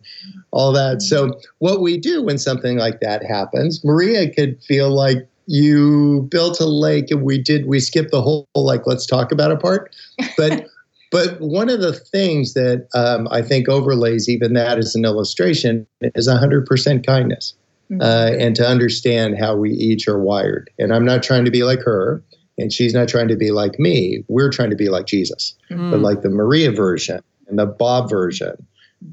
[0.51, 5.27] all that so what we do when something like that happens maria could feel like
[5.47, 9.51] you built a lake and we did we skipped the whole like let's talk about
[9.51, 9.95] it part.
[10.37, 10.67] But
[11.11, 15.85] but one of the things that um, i think overlays even that as an illustration
[16.01, 17.53] is 100% kindness
[17.91, 18.01] mm-hmm.
[18.01, 20.71] uh, and to understand how we each are wired.
[20.79, 22.23] And i'm not trying to be like her
[22.57, 24.23] and she's not trying to be like me.
[24.27, 25.91] We're trying to be like jesus mm-hmm.
[25.91, 28.65] but like the maria version and the bob version.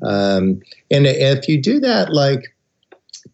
[0.02, 0.60] Um,
[0.90, 2.54] and if you do that like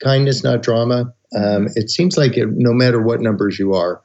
[0.01, 4.01] kindness not drama um, it seems like it, no matter what numbers you are,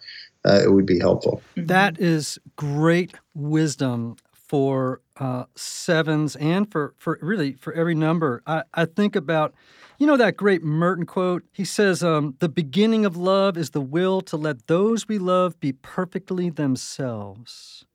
[0.45, 1.41] uh, it would be helpful.
[1.55, 1.67] Mm-hmm.
[1.67, 8.41] That is great wisdom for uh, sevens and for, for really for every number.
[8.47, 9.53] I, I think about,
[9.99, 11.43] you know, that great Merton quote.
[11.51, 15.59] He says, um, The beginning of love is the will to let those we love
[15.59, 17.85] be perfectly themselves.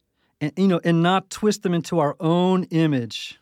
[0.40, 3.40] And, you know, and not twist them into our own image.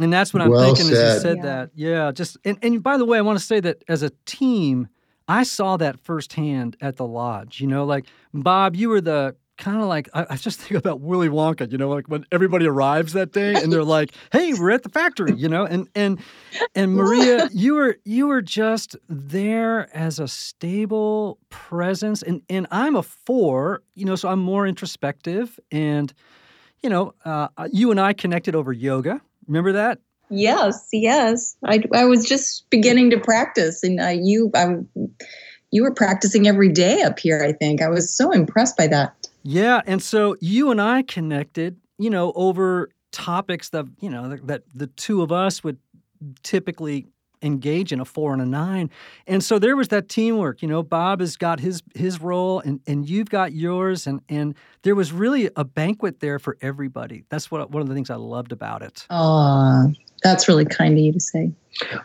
[0.00, 0.96] And that's what I'm well thinking said.
[0.96, 1.42] as you said yeah.
[1.42, 1.70] that.
[1.74, 2.12] Yeah.
[2.12, 4.88] Just and, and by the way, I want to say that as a team,
[5.28, 7.60] I saw that firsthand at the lodge.
[7.60, 11.00] You know, like Bob, you were the kind of like I, I, just think about
[11.00, 11.70] Willy Wonka.
[11.70, 14.88] You know, like when everybody arrives that day and they're like, "Hey, we're at the
[14.88, 16.18] factory," you know, and and
[16.74, 22.96] and Maria, you were you were just there as a stable presence, and and I'm
[22.96, 26.12] a four, you know, so I'm more introspective, and
[26.82, 29.20] you know, uh, you and I connected over yoga.
[29.46, 30.00] Remember that?
[30.32, 31.56] Yes, yes.
[31.64, 34.76] I, I was just beginning to practice, and uh, you, I,
[35.70, 37.42] you were practicing every day up here.
[37.42, 39.28] I think I was so impressed by that.
[39.42, 44.62] Yeah, and so you and I connected, you know, over topics that you know that
[44.74, 45.76] the two of us would
[46.42, 47.06] typically
[47.42, 48.88] engage in a four and a nine.
[49.26, 50.62] And so there was that teamwork.
[50.62, 54.54] You know, Bob has got his his role and, and you've got yours and and
[54.82, 57.24] there was really a banquet there for everybody.
[57.28, 59.06] That's what one of the things I loved about it.
[59.10, 59.92] Oh,
[60.22, 61.50] that's really kind of you to say.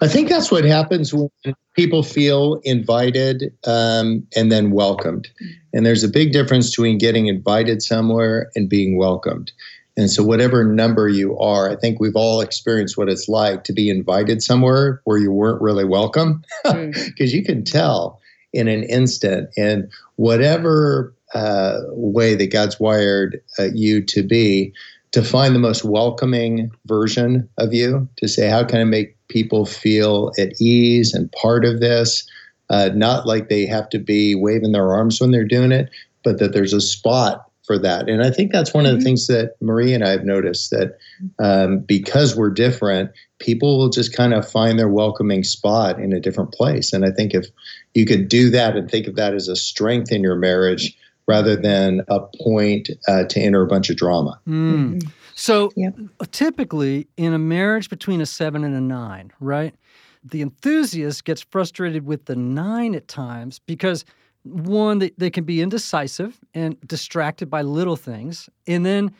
[0.01, 1.29] I think that's what happens when
[1.75, 5.27] people feel invited um, and then welcomed.
[5.73, 9.51] And there's a big difference between getting invited somewhere and being welcomed.
[9.97, 13.73] And so, whatever number you are, I think we've all experienced what it's like to
[13.73, 17.33] be invited somewhere where you weren't really welcome, because mm.
[17.33, 18.21] you can tell
[18.53, 19.49] in an instant.
[19.57, 24.71] And whatever uh, way that God's wired uh, you to be,
[25.11, 29.65] to find the most welcoming version of you, to say, how can I make people
[29.65, 32.27] feel at ease and part of this?
[32.69, 35.89] Uh, not like they have to be waving their arms when they're doing it,
[36.23, 38.09] but that there's a spot for that.
[38.09, 39.05] And I think that's one of the mm-hmm.
[39.05, 40.97] things that Marie and I have noticed that
[41.37, 46.19] um, because we're different, people will just kind of find their welcoming spot in a
[46.19, 46.93] different place.
[46.93, 47.47] And I think if
[47.93, 51.55] you could do that and think of that as a strength in your marriage rather
[51.55, 54.39] than a point uh, to enter a bunch of drama.
[54.47, 55.09] Mm.
[55.35, 55.95] So yep.
[56.31, 59.75] typically in a marriage between a seven and a nine, right?
[60.23, 64.03] The enthusiast gets frustrated with the nine at times because
[64.43, 69.13] one they, they can be indecisive and distracted by little things and then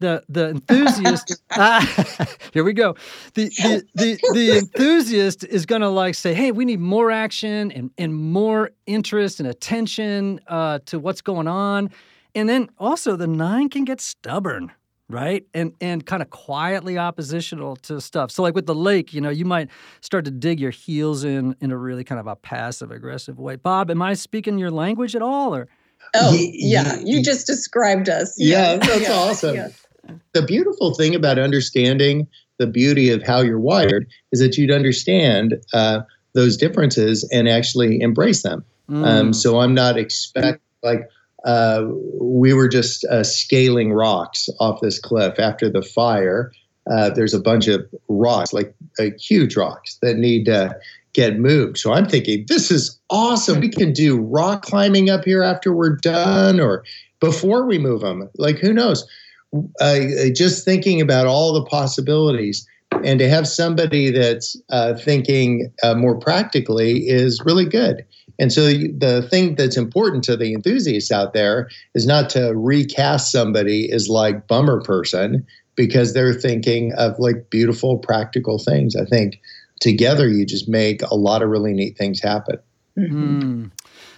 [0.00, 2.94] the the enthusiast ah, here we go
[3.34, 7.70] the the the, the enthusiast is going to like say hey we need more action
[7.72, 11.90] and, and more interest and attention uh, to what's going on
[12.34, 14.72] And then also the nine can get stubborn,
[15.08, 15.44] right?
[15.54, 18.30] And and kind of quietly oppositional to stuff.
[18.30, 21.54] So like with the lake, you know, you might start to dig your heels in
[21.60, 23.56] in a really kind of a passive aggressive way.
[23.56, 25.68] Bob, am I speaking your language at all or
[26.14, 28.34] Oh, yeah, you just described us.
[28.38, 29.12] Yeah, that's yeah.
[29.14, 29.54] awesome.
[29.56, 29.68] Yeah.
[30.32, 32.26] The beautiful thing about understanding
[32.58, 36.00] the beauty of how you're wired is that you'd understand uh,
[36.34, 38.64] those differences and actually embrace them.
[38.88, 39.06] Mm.
[39.06, 41.08] Um, so I'm not expect like
[41.44, 41.84] uh,
[42.20, 46.52] we were just uh, scaling rocks off this cliff after the fire.
[46.90, 50.76] Uh, there's a bunch of rocks, like uh, huge rocks, that need to
[51.14, 51.78] get moved.
[51.78, 53.60] So I'm thinking, this is awesome.
[53.60, 56.84] We can do rock climbing up here after we're done or
[57.20, 58.28] before we move them.
[58.36, 59.06] Like, who knows?
[59.80, 60.00] Uh,
[60.34, 62.66] just thinking about all the possibilities
[63.04, 68.04] and to have somebody that's uh, thinking uh, more practically is really good.
[68.38, 73.30] And so the thing that's important to the enthusiasts out there is not to recast
[73.30, 78.96] somebody as like bummer person because they're thinking of like beautiful practical things.
[78.96, 79.40] I think
[79.80, 82.58] together you just make a lot of really neat things happen.
[82.98, 83.40] Mm-hmm.
[83.40, 83.70] Mm.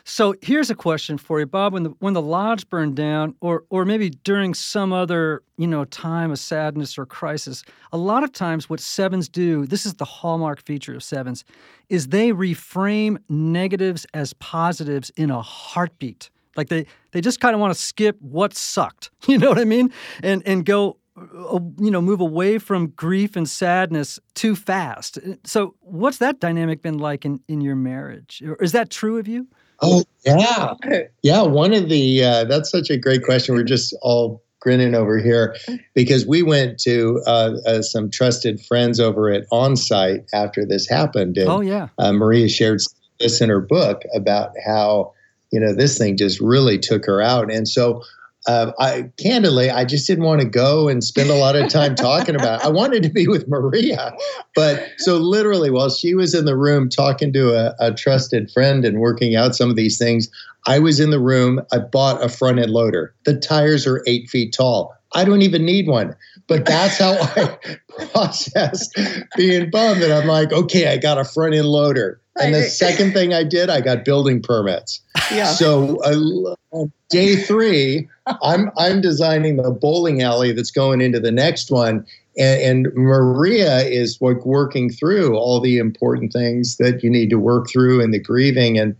[0.08, 1.72] So here's a question for you, Bob.
[1.72, 5.84] When the when the lodge burned down, or or maybe during some other you know
[5.84, 10.04] time of sadness or crisis, a lot of times what sevens do, this is the
[10.04, 11.44] hallmark feature of sevens,
[11.88, 16.30] is they reframe negatives as positives in a heartbeat.
[16.56, 19.10] Like they they just kind of want to skip what sucked.
[19.26, 19.92] You know what I mean?
[20.22, 25.74] And and go uh, you know move away from grief and sadness too fast so
[25.80, 29.48] what's that dynamic been like in, in your marriage is that true of you
[29.80, 30.74] Oh yeah,
[31.22, 31.42] yeah.
[31.42, 33.54] One of the uh, that's such a great question.
[33.54, 35.54] We're just all grinning over here
[35.94, 41.38] because we went to uh, uh, some trusted friends over at OnSite after this happened.
[41.38, 42.80] And, oh yeah, uh, Maria shared
[43.20, 45.12] this in her book about how
[45.52, 48.02] you know this thing just really took her out, and so
[48.46, 51.94] uh, I candidly, I just didn't want to go and spend a lot of time
[51.94, 52.60] talking about.
[52.60, 52.66] It.
[52.66, 54.14] I wanted to be with Maria,
[54.54, 58.84] but so literally, while she was in the room talking to a, a trusted friend
[58.84, 60.28] and working out some of these things,
[60.66, 61.60] I was in the room.
[61.72, 63.14] I bought a front end loader.
[63.24, 64.94] The tires are eight feet tall.
[65.14, 66.14] I don't even need one.
[66.48, 67.58] But that's how I
[68.12, 68.96] processed
[69.36, 70.02] being bummed.
[70.02, 72.20] And I'm like, okay, I got a front end loader.
[72.40, 75.00] And the second thing I did, I got building permits.
[75.30, 75.52] Yeah.
[75.56, 78.08] So uh, day three,
[78.42, 83.80] I'm I'm designing the bowling alley that's going into the next one, and, and Maria
[83.80, 88.12] is like working through all the important things that you need to work through and
[88.12, 88.96] the grieving and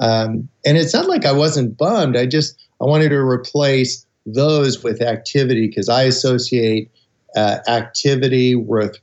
[0.00, 2.16] um, and it's not like I wasn't bummed.
[2.16, 6.90] I just I wanted to replace those with activity because I associate
[7.36, 8.96] uh, activity with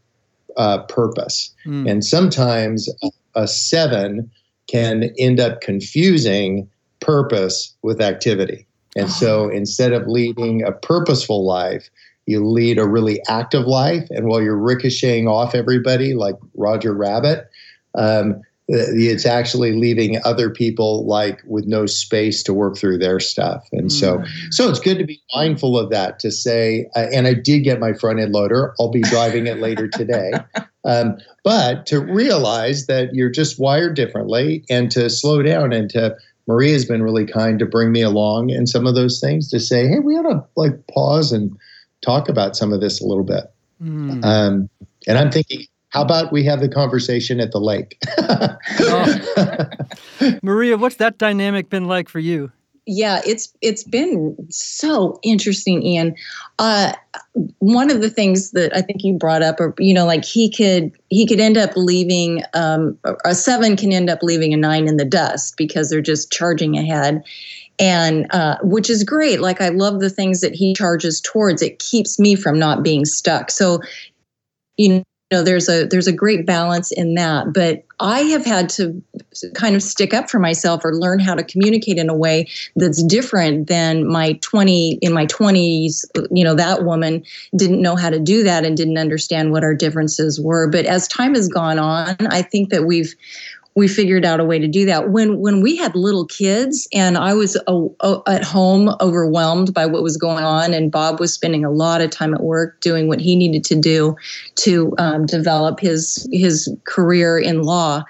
[0.58, 1.89] uh, purpose, mm.
[1.89, 2.89] and sometimes
[3.36, 4.30] a seven
[4.67, 8.67] can end up confusing purpose with activity.
[8.95, 11.89] And so instead of leading a purposeful life,
[12.25, 14.08] you lead a really active life.
[14.10, 17.47] And while you're ricocheting off everybody like Roger Rabbit,
[17.95, 23.65] um, it's actually leaving other people like with no space to work through their stuff
[23.71, 24.27] and so mm.
[24.51, 27.80] so it's good to be mindful of that to say uh, and i did get
[27.80, 30.32] my front end loader i'll be driving it later today
[30.86, 36.15] um, but to realize that you're just wired differently and to slow down and to
[36.47, 39.86] Maria's been really kind to bring me along in some of those things to say,
[39.86, 41.51] hey, we ought to like pause and
[42.01, 43.51] talk about some of this a little bit.
[43.84, 44.23] Mm.
[44.23, 44.69] Um,
[45.08, 47.97] and I'm thinking, how about we have the conversation at the lake?
[48.80, 49.69] oh.
[50.43, 52.52] Maria, what's that dynamic been like for you?
[52.89, 56.15] yeah, it's it's been so interesting, Ian.
[56.58, 56.93] Uh,
[57.60, 60.50] one of the things that I think you brought up, or you know, like he
[60.50, 64.88] could he could end up leaving um, a seven can end up leaving a nine
[64.88, 67.26] in the dust because they're just charging ahead,
[67.78, 69.41] and uh, which is great.
[69.41, 71.62] Like I love the things that he charges towards.
[71.62, 73.52] It keeps me from not being stuck.
[73.52, 73.82] So,
[74.78, 78.70] you know know there's a there's a great balance in that but i have had
[78.70, 79.02] to
[79.54, 83.04] kind of stick up for myself or learn how to communicate in a way that's
[83.04, 87.24] different than my 20 in my 20s you know that woman
[87.58, 90.70] didn't know how to do that and didn't understand what our differences were.
[90.70, 93.13] But as time has gone on i think that we've
[93.78, 95.12] we figured out a way to do that.
[95.12, 99.86] When when we had little kids and I was uh, uh, at home overwhelmed by
[99.86, 103.08] what was going on, and Bob was spending a lot of time at work doing
[103.08, 104.15] what he needed to do
[104.56, 108.04] to um, develop his his career in law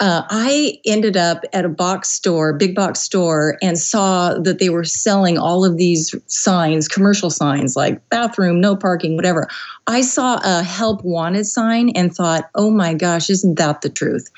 [0.00, 4.68] uh, I ended up at a box store, big box store, and saw that they
[4.68, 9.48] were selling all of these signs, commercial signs like bathroom, no parking, whatever.
[9.86, 14.28] I saw a help wanted sign and thought, oh my gosh, isn't that the truth?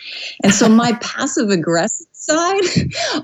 [0.44, 2.62] And so my passive aggressive outside,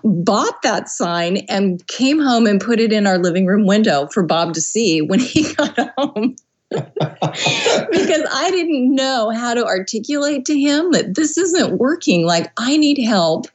[0.05, 4.23] bought that sign, and came home and put it in our living room window for
[4.23, 6.37] Bob to see when he got home.
[7.01, 12.27] because I didn't know how to articulate to him that this isn't working.
[12.27, 13.47] Like, I need help.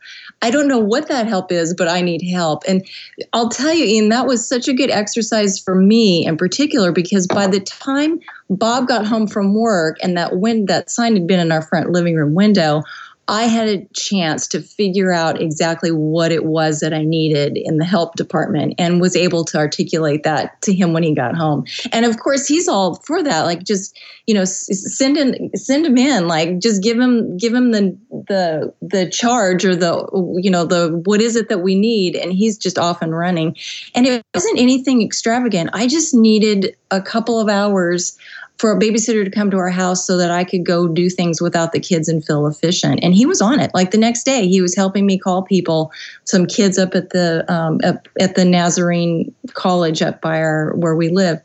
[0.41, 2.63] I don't know what that help is, but I need help.
[2.67, 2.87] And
[3.33, 7.27] I'll tell you, Ian, that was such a good exercise for me in particular because
[7.27, 11.39] by the time Bob got home from work and that wind that sign had been
[11.39, 12.83] in our front living room window,
[13.29, 17.77] I had a chance to figure out exactly what it was that I needed in
[17.77, 21.65] the help department and was able to articulate that to him when he got home.
[21.91, 23.41] And of course, he's all for that.
[23.43, 27.69] Like just, you know, send him send him in, like just give him give him
[27.71, 30.07] the the the charge or the
[30.41, 33.55] you know, the what is it that we need and he's just off and running.
[33.93, 35.69] And it wasn't anything extravagant.
[35.73, 38.17] I just needed a couple of hours
[38.59, 41.41] for a babysitter to come to our house so that I could go do things
[41.41, 42.99] without the kids and feel efficient.
[43.01, 43.71] And he was on it.
[43.73, 45.93] Like the next day, he was helping me call people,
[46.25, 50.95] some kids up at the um, up at the Nazarene College up by our where
[50.95, 51.41] we live,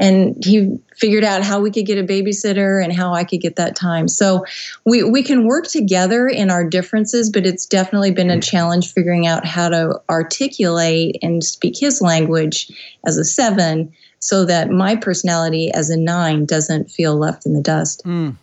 [0.00, 3.56] and he figured out how we could get a babysitter and how I could get
[3.56, 4.08] that time.
[4.08, 4.44] So
[4.84, 9.28] we we can work together in our differences, but it's definitely been a challenge figuring
[9.28, 12.72] out how to articulate and speak his language
[13.06, 13.92] as a seven
[14.26, 18.02] so that my personality as a nine doesn't feel left in the dust.
[18.04, 18.36] Mm,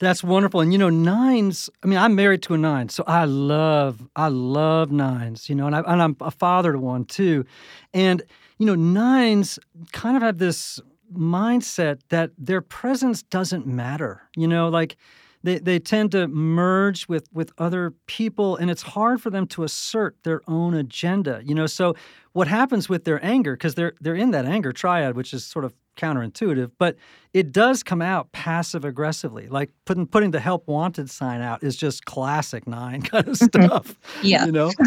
[0.00, 0.60] that's wonderful.
[0.60, 4.26] And you know, nines, I mean, I'm married to a nine, so I love, I
[4.26, 7.46] love nines, you know, and, I, and I'm a father to one too.
[7.94, 8.20] And,
[8.58, 9.60] you know, nines
[9.92, 10.80] kind of have this
[11.14, 14.96] mindset that their presence doesn't matter, you know, like,
[15.42, 19.64] they, they tend to merge with with other people and it's hard for them to
[19.64, 21.94] assert their own agenda you know so
[22.32, 25.64] what happens with their anger because they're they're in that anger triad which is sort
[25.64, 26.96] of counterintuitive but
[27.34, 31.76] it does come out passive aggressively like putting putting the help wanted sign out is
[31.76, 33.66] just classic nine kind of mm-hmm.
[33.66, 34.70] stuff yeah you know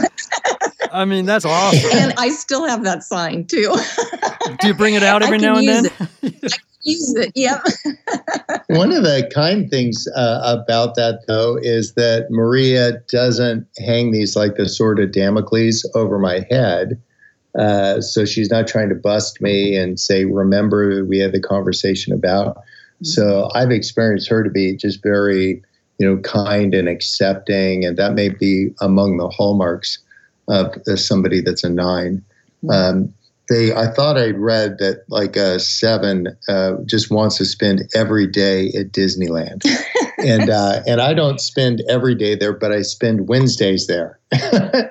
[0.93, 1.89] I mean, that's awesome.
[1.93, 3.73] And I still have that sign too.
[4.59, 6.51] Do you bring it out every now and then?
[6.84, 7.32] Use it.
[7.36, 7.63] Yep.
[8.67, 14.36] One of the kind things uh, about that, though, is that Maria doesn't hang these
[14.36, 17.01] like the sword of Damocles over my head.
[17.57, 22.13] Uh, so she's not trying to bust me and say, remember, we had the conversation
[22.13, 22.57] about.
[22.57, 23.05] Mm-hmm.
[23.05, 25.61] So I've experienced her to be just very,
[25.97, 27.84] you know, kind and accepting.
[27.86, 29.99] And that may be among the hallmarks
[30.47, 32.23] of somebody that's a 9
[32.63, 32.69] mm-hmm.
[32.69, 33.13] um,
[33.51, 38.25] they I thought I'd read that like a seven uh, just wants to spend every
[38.25, 39.65] day at Disneyland,
[40.17, 44.19] and uh, and I don't spend every day there, but I spend Wednesdays there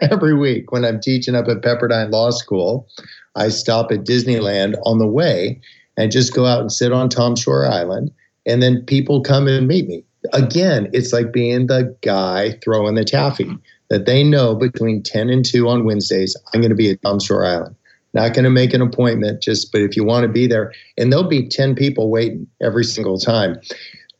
[0.02, 2.86] every week when I'm teaching up at Pepperdine Law School.
[3.34, 5.60] I stop at Disneyland on the way
[5.96, 8.10] and just go out and sit on Tom Sawyer Island,
[8.44, 10.04] and then people come and meet me.
[10.34, 13.56] Again, it's like being the guy throwing the taffy
[13.88, 17.20] that they know between 10 and 2 on Wednesdays, I'm going to be at Tom
[17.20, 17.74] Sawyer Island
[18.12, 21.12] not going to make an appointment just but if you want to be there and
[21.12, 23.60] there'll be 10 people waiting every single time.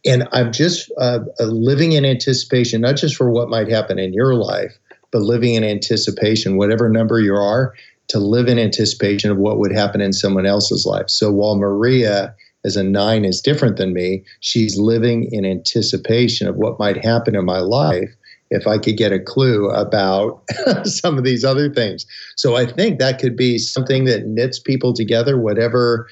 [0.06, 4.12] And i'm just uh, uh, living in anticipation not just for what might happen in
[4.12, 4.78] your life
[5.10, 7.74] but living in anticipation whatever number you are
[8.08, 11.08] to live in anticipation of what would happen in someone else's life.
[11.08, 12.34] So while maria
[12.64, 17.34] as a nine is different than me she's living in anticipation of what might happen
[17.36, 18.14] in my life
[18.50, 20.42] if I could get a clue about
[20.84, 22.04] some of these other things.
[22.36, 26.08] So I think that could be something that knits people together, whatever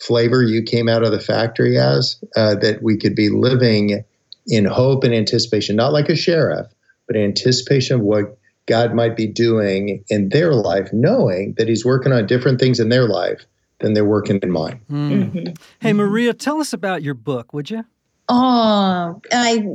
[0.00, 4.04] flavor you came out of the factory as, uh, that we could be living
[4.48, 6.66] in hope and anticipation, not like a sheriff,
[7.06, 8.36] but anticipation of what
[8.66, 12.88] God might be doing in their life, knowing that He's working on different things in
[12.88, 13.44] their life
[13.80, 14.80] than they're working in mine.
[14.90, 15.32] Mm.
[15.32, 15.54] Mm-hmm.
[15.80, 17.84] Hey, Maria, tell us about your book, would you?
[18.28, 19.66] Oh, I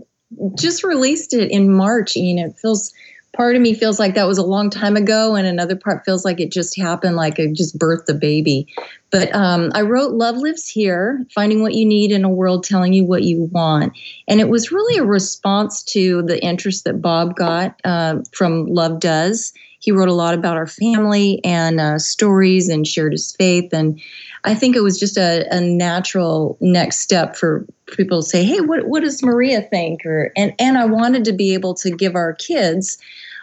[0.55, 2.93] just released it in March, and it feels
[3.37, 6.25] part of me feels like that was a long time ago, and another part feels
[6.25, 8.67] like it just happened, like I just birthed a baby.
[9.11, 12.93] But um, I wrote Love Lives Here Finding What You Need in a World Telling
[12.93, 13.93] You What You Want.
[14.27, 18.99] And it was really a response to the interest that Bob got uh, from Love
[18.99, 19.53] Does.
[19.79, 23.71] He wrote a lot about our family and uh, stories and shared his faith.
[23.71, 24.01] And
[24.47, 28.61] I think it was just a, a natural next step for people to say, "Hey,
[28.61, 32.15] what what does Maria think?" Or and and I wanted to be able to give
[32.15, 32.97] our kids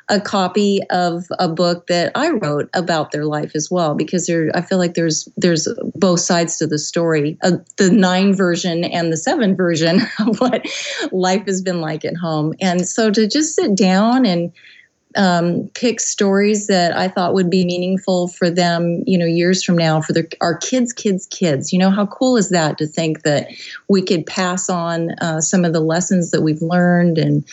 [0.08, 4.50] a copy of a book that I wrote about their life as well because there
[4.54, 9.12] I feel like there's there's both sides to the story uh, the 9 version and
[9.12, 10.66] the 7 version of what
[11.12, 14.52] life has been like at home and so to just sit down and
[15.16, 19.76] um, pick stories that I thought would be meaningful for them, you know, years from
[19.76, 21.72] now for their, our kids, kids, kids.
[21.72, 23.48] You know, how cool is that to think that
[23.88, 27.44] we could pass on uh, some of the lessons that we've learned and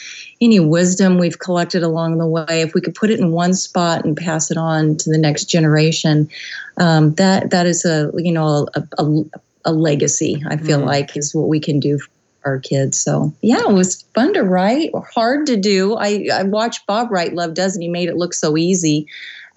[0.42, 2.62] any wisdom we've collected along the way.
[2.62, 5.46] If we could put it in one spot and pass it on to the next
[5.46, 6.30] generation,
[6.78, 9.24] um, that that is a you know a, a,
[9.66, 10.44] a legacy.
[10.48, 10.86] I feel mm.
[10.86, 12.00] like is what we can do
[12.46, 13.00] our kids.
[13.00, 15.96] So yeah, it was fun to write, hard to do.
[15.96, 19.08] I, I watched Bob write Love Does and he made it look so easy.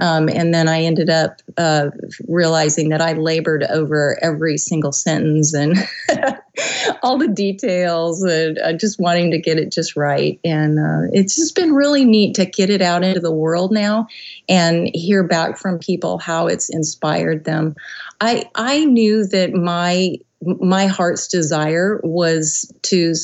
[0.00, 1.90] Um, and then I ended up uh,
[2.28, 5.76] realizing that I labored over every single sentence and
[7.02, 10.38] all the details and uh, just wanting to get it just right.
[10.44, 14.08] And uh, it's just been really neat to get it out into the world now
[14.48, 17.74] and hear back from people how it's inspired them.
[18.20, 23.14] I I knew that my my heart's desire was to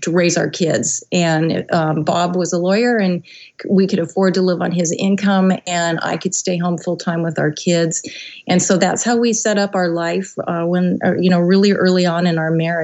[0.00, 3.24] to raise our kids and um, bob was a lawyer and
[3.68, 7.22] we could afford to live on his income and i could stay home full time
[7.22, 8.02] with our kids
[8.48, 11.72] and so that's how we set up our life uh, when uh, you know really
[11.72, 12.79] early on in our marriage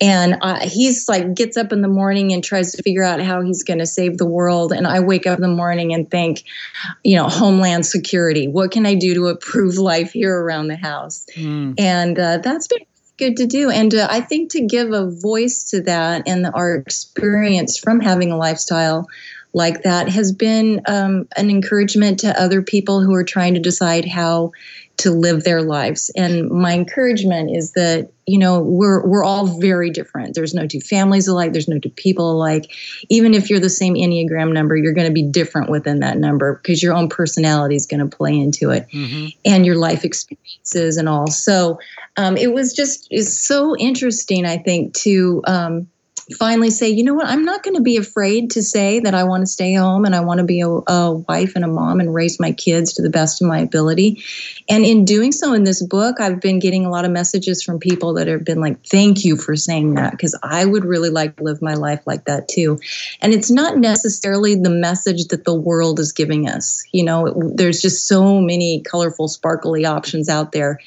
[0.00, 3.40] and uh, he's like gets up in the morning and tries to figure out how
[3.40, 6.44] he's going to save the world and i wake up in the morning and think
[7.04, 11.26] you know homeland security what can i do to improve life here around the house
[11.34, 11.74] mm.
[11.78, 12.78] and uh, that's been
[13.18, 13.68] good to do.
[13.68, 18.30] And uh, I think to give a voice to that and our experience from having
[18.30, 19.08] a lifestyle
[19.52, 24.04] like that has been um, an encouragement to other people who are trying to decide
[24.04, 24.52] how
[24.98, 26.10] to live their lives.
[26.16, 30.34] And my encouragement is that you know we're we're all very different.
[30.34, 31.52] There's no two families alike.
[31.52, 32.70] There's no two people alike.
[33.08, 36.56] Even if you're the same enneagram number, you're going to be different within that number
[36.56, 39.28] because your own personality is going to play into it, mm-hmm.
[39.44, 41.28] and your life experiences and all.
[41.28, 41.78] So
[42.16, 44.44] um, it was just it's so interesting.
[44.44, 45.88] I think to um,
[46.36, 49.24] finally say, you know what, I'm not going to be afraid to say that I
[49.24, 52.00] want to stay home and I want to be a, a, wife and a mom
[52.00, 54.22] and raise my kids to the best of my ability.
[54.68, 57.78] And in doing so in this book, I've been getting a lot of messages from
[57.78, 61.36] people that have been like, thank you for saying that because I would really like
[61.36, 62.78] to live my life like that too.
[63.20, 66.84] And it's not necessarily the message that the world is giving us.
[66.92, 70.78] You know, there's just so many colorful, sparkly options out there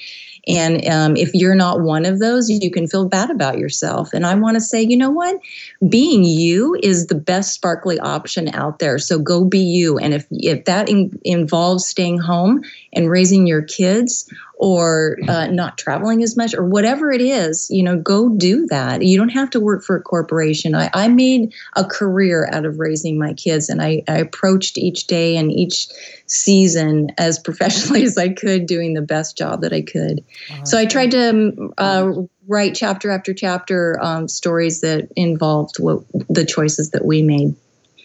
[0.47, 4.11] and um, if you're not one of those, you can feel bad about yourself.
[4.13, 5.39] And I want to say, you know what?
[5.87, 8.97] Being you is the best sparkly option out there.
[8.97, 9.97] So go be you.
[9.99, 12.63] And if if that in, involves staying home
[12.93, 14.27] and raising your kids
[14.61, 19.01] or uh, not traveling as much or whatever it is, you know, go do that.
[19.01, 20.75] You don't have to work for a corporation.
[20.75, 25.07] I, I made a career out of raising my kids and I, I approached each
[25.07, 25.87] day and each
[26.27, 30.23] season as professionally as I could, doing the best job that I could.
[30.51, 30.65] Uh-huh.
[30.65, 32.11] So I tried to um, uh,
[32.47, 37.55] write chapter after chapter um, stories that involved what the choices that we made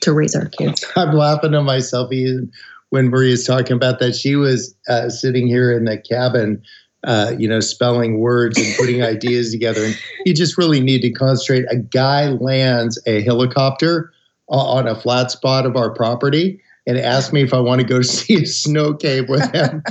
[0.01, 0.87] to raise our kids.
[0.97, 2.51] I'm laughing to myself even
[2.97, 6.63] when Maria's talking about that, she was uh, sitting here in the cabin,
[7.05, 9.85] uh, you know, spelling words and putting ideas together.
[9.85, 9.95] And
[10.25, 11.67] you just really need to concentrate.
[11.71, 14.15] A guy lands a helicopter
[14.49, 18.01] on a flat spot of our property and asked me if I want to go
[18.03, 19.83] see a snow cave with him.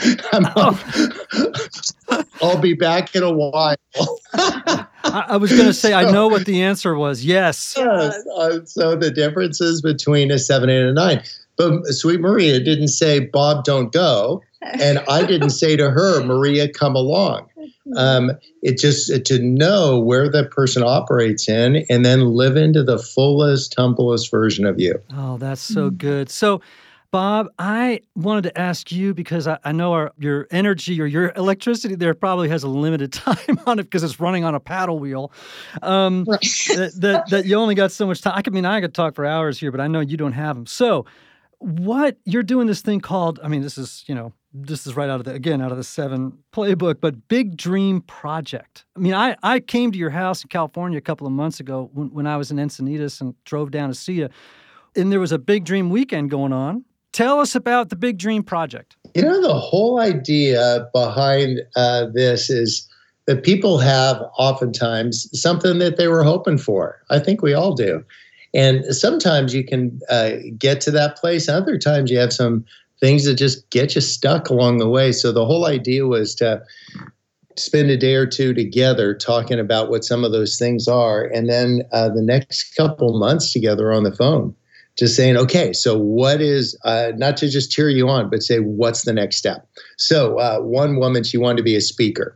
[2.41, 3.76] I'll be back in a while.
[4.34, 7.24] I, I was going to say, so, I know what the answer was.
[7.24, 7.76] Yes.
[7.78, 8.26] yes.
[8.36, 11.22] Uh, so the differences between a seven and a nine.
[11.58, 14.41] But Sweet Maria didn't say, Bob, don't go.
[14.62, 17.47] And I didn't say to her, Maria, come along.
[17.95, 18.32] Um,
[18.64, 23.76] it just to know where that person operates in and then live into the fullest,
[23.78, 24.99] humblest version of you.
[25.16, 25.97] Oh, that's so mm.
[25.97, 26.32] good.
[26.32, 26.62] So,
[27.12, 31.32] Bob, I wanted to ask you because I, I know our, your energy or your
[31.36, 34.97] electricity there probably has a limited time on it because it's running on a paddle
[34.97, 35.32] wheel.
[35.84, 36.41] Um, right.
[36.76, 38.34] that, that, that, you only got so much time.
[38.36, 40.56] I could mean I could talk for hours here, but I know you don't have
[40.56, 40.66] them.
[40.66, 41.06] So,
[41.60, 45.10] what you're doing this thing called i mean this is you know this is right
[45.10, 48.86] out of the again out of the seven playbook but big dream project.
[48.95, 51.89] I mean i i came to your house in california a couple of months ago
[51.93, 54.30] when, when i was in encinitas and drove down to see you
[54.95, 56.84] and there was a big dream weekend going on.
[57.12, 58.97] Tell us about the big dream project.
[59.14, 62.88] You know the whole idea behind uh, this is
[63.28, 67.01] that people have oftentimes something that they were hoping for.
[67.10, 68.03] I think we all do
[68.56, 71.49] and sometimes you can uh, get to that place.
[71.49, 72.66] Other times you have some
[72.99, 75.12] things that just get you stuck along the way.
[75.12, 76.64] So the whole idea was to
[77.58, 81.49] spend a day or two together talking about what some of those things are, and
[81.49, 84.56] then uh, the next couple months together on the phone,
[84.97, 88.60] just saying, okay, so what is uh, not to just cheer you on, but say
[88.60, 89.68] what's the next step.
[89.97, 92.36] So uh, one woman she wanted to be a speaker,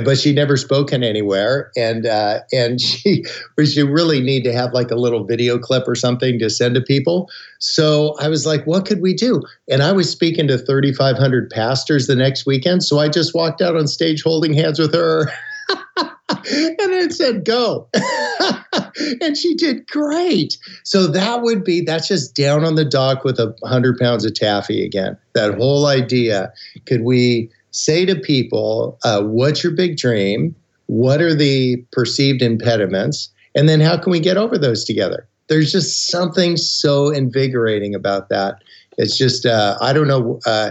[0.00, 3.24] but she'd never spoken anywhere, and uh, and she
[3.64, 6.80] she really need to have like a little video clip or something to send to
[6.80, 7.30] people.
[7.58, 9.42] So I was like, what could we do?
[9.68, 13.76] And I was speaking to 3,500 pastors the next weekend, so I just walked out
[13.76, 15.30] on stage holding hands with her.
[16.28, 17.88] and it said go
[19.20, 23.38] and she did great so that would be that's just down on the dock with
[23.38, 26.52] a hundred pounds of taffy again that whole idea
[26.86, 30.54] could we say to people, uh, what's your big dream?
[30.86, 33.30] What are the perceived impediments?
[33.54, 35.26] And then how can we get over those together?
[35.48, 38.62] There's just something so invigorating about that.
[38.96, 40.70] It's just, uh, I don't know uh,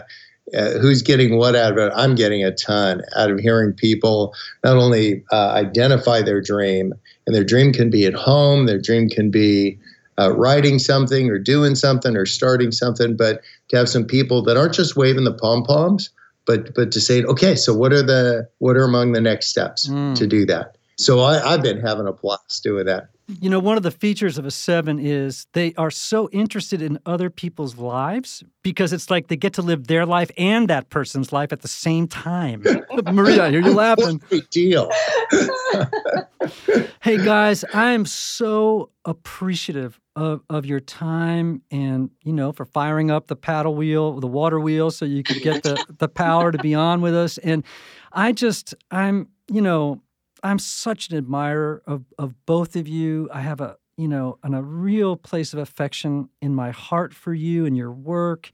[0.56, 1.92] uh, who's getting what out of it.
[1.96, 4.34] I'm getting a ton out of hearing people
[4.64, 6.94] not only uh, identify their dream,
[7.26, 9.78] and their dream can be at home, their dream can be
[10.20, 14.58] uh, writing something or doing something or starting something, but to have some people that
[14.58, 16.10] aren't just waving the pom poms,
[16.46, 19.88] but but to say, okay, so what are the what are among the next steps
[19.88, 20.16] mm.
[20.16, 20.78] to do that?
[20.98, 23.10] So I, I've been having a blast doing that.
[23.40, 27.00] You know, one of the features of a seven is they are so interested in
[27.06, 31.32] other people's lives because it's like they get to live their life and that person's
[31.32, 32.64] life at the same time.
[33.12, 34.22] Maria, I hear you laughing.
[34.30, 34.92] Big deal.
[37.02, 43.10] hey guys, I am so appreciative of, of your time and you know for firing
[43.10, 46.58] up the paddle wheel, the water wheel, so you could get the the power to
[46.58, 47.38] be on with us.
[47.38, 47.64] And
[48.12, 50.02] I just I'm you know
[50.44, 53.30] I'm such an admirer of of both of you.
[53.34, 57.34] I have a you know an, a real place of affection in my heart for
[57.34, 58.52] you and your work.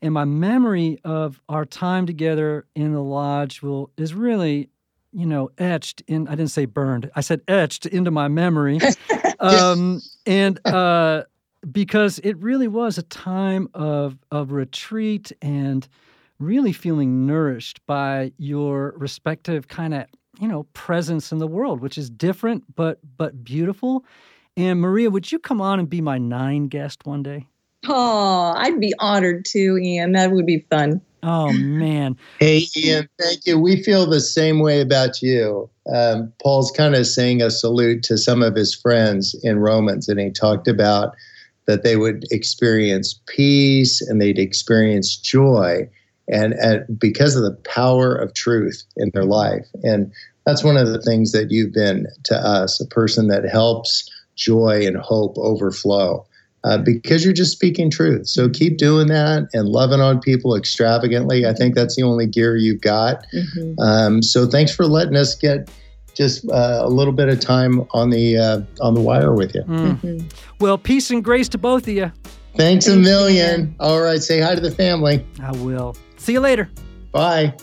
[0.00, 4.70] And my memory of our time together in the lodge will is really
[5.12, 8.80] you know, etched in, I didn't say burned, I said etched into my memory.
[9.40, 11.24] um, and uh,
[11.70, 15.88] because it really was a time of, of retreat and
[16.38, 20.06] really feeling nourished by your respective kind of,
[20.40, 24.04] you know, presence in the world, which is different but but beautiful.
[24.56, 27.46] And Maria, would you come on and be my nine guest one day?
[27.86, 30.12] Oh, I'd be honored to, Ian.
[30.12, 31.00] That would be fun.
[31.22, 32.16] Oh man.
[32.38, 33.58] hey Ian, thank you.
[33.58, 35.68] We feel the same way about you.
[35.92, 40.20] Um, Paul's kind of saying a salute to some of his friends in Romans, and
[40.20, 41.14] he talked about
[41.66, 45.88] that they would experience peace and they'd experience joy,
[46.28, 49.66] and, and because of the power of truth in their life.
[49.82, 50.12] And
[50.46, 54.86] that's one of the things that you've been to us, a person that helps joy
[54.86, 56.24] and hope overflow
[56.68, 58.28] uh, because you're just speaking truth.
[58.28, 61.46] So keep doing that and loving on people extravagantly.
[61.46, 63.24] I think that's the only gear you've got.
[63.34, 63.80] Mm-hmm.
[63.80, 65.70] Um, so thanks for letting us get
[66.14, 69.62] just uh, a little bit of time on the uh, on the wire with you.
[69.62, 70.00] Mm.
[70.00, 70.28] Mm-hmm.
[70.60, 72.12] Well, peace and grace to both of you.
[72.54, 73.60] Thanks, Thanks a million.
[73.60, 73.76] Man.
[73.80, 75.24] All right, say hi to the family.
[75.40, 75.96] I will.
[76.18, 76.68] See you later.
[77.12, 77.54] Bye.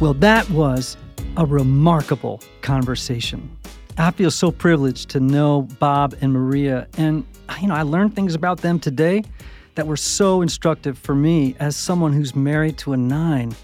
[0.00, 0.98] Well, that was
[1.36, 3.56] a remarkable conversation.
[3.98, 7.24] I feel so privileged to know Bob and Maria, and
[7.60, 9.22] you know, I learned things about them today
[9.74, 13.54] that were so instructive for me as someone who's married to a nine.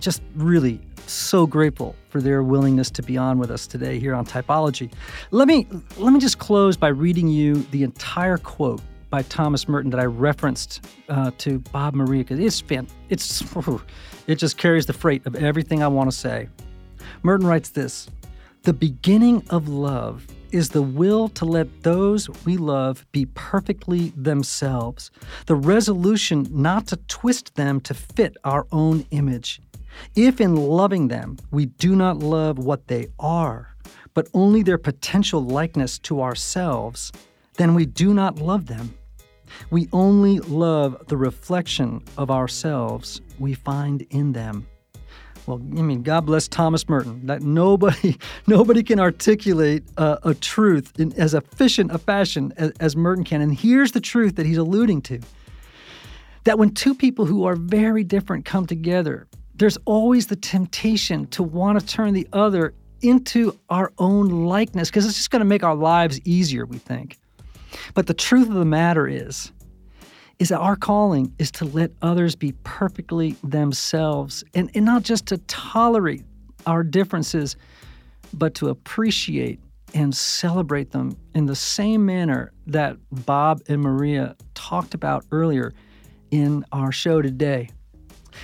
[0.00, 4.26] Just really so grateful for their willingness to be on with us today here on
[4.26, 4.92] Typology.
[5.30, 9.90] Let me let me just close by reading you the entire quote by Thomas Merton
[9.90, 13.42] that I referenced uh, to Bob Maria because it's fan, it's
[14.26, 16.48] it just carries the freight of everything I want to say.
[17.22, 18.08] Merton writes this
[18.62, 25.10] The beginning of love is the will to let those we love be perfectly themselves,
[25.46, 29.60] the resolution not to twist them to fit our own image.
[30.14, 33.74] If in loving them we do not love what they are,
[34.14, 37.12] but only their potential likeness to ourselves,
[37.54, 38.94] then we do not love them.
[39.70, 44.66] We only love the reflection of ourselves we find in them.
[45.46, 47.26] Well, I mean, God bless Thomas Merton.
[47.26, 52.96] That nobody, nobody can articulate uh, a truth in as efficient a fashion as, as
[52.96, 53.40] Merton can.
[53.40, 55.20] And here's the truth that he's alluding to:
[56.44, 61.42] that when two people who are very different come together, there's always the temptation to
[61.42, 65.62] want to turn the other into our own likeness because it's just going to make
[65.62, 66.66] our lives easier.
[66.66, 67.18] We think,
[67.94, 69.52] but the truth of the matter is
[70.38, 75.26] is that our calling is to let others be perfectly themselves and, and not just
[75.26, 76.24] to tolerate
[76.66, 77.56] our differences,
[78.32, 79.60] but to appreciate
[79.94, 85.72] and celebrate them in the same manner that Bob and Maria talked about earlier
[86.30, 87.68] in our show today.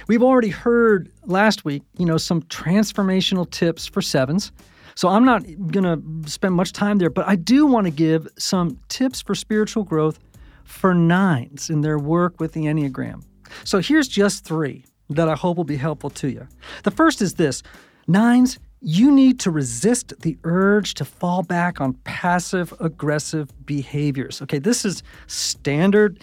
[0.08, 4.52] We've already heard last week, you know, some transformational tips for sevens.
[4.94, 8.28] So I'm not going to spend much time there, but I do want to give
[8.38, 10.18] some tips for spiritual growth
[10.64, 13.22] for nines in their work with the Enneagram.
[13.64, 16.46] So here's just three that I hope will be helpful to you.
[16.84, 17.62] The first is this
[18.08, 24.42] Nines, you need to resist the urge to fall back on passive aggressive behaviors.
[24.42, 26.20] Okay, this is standard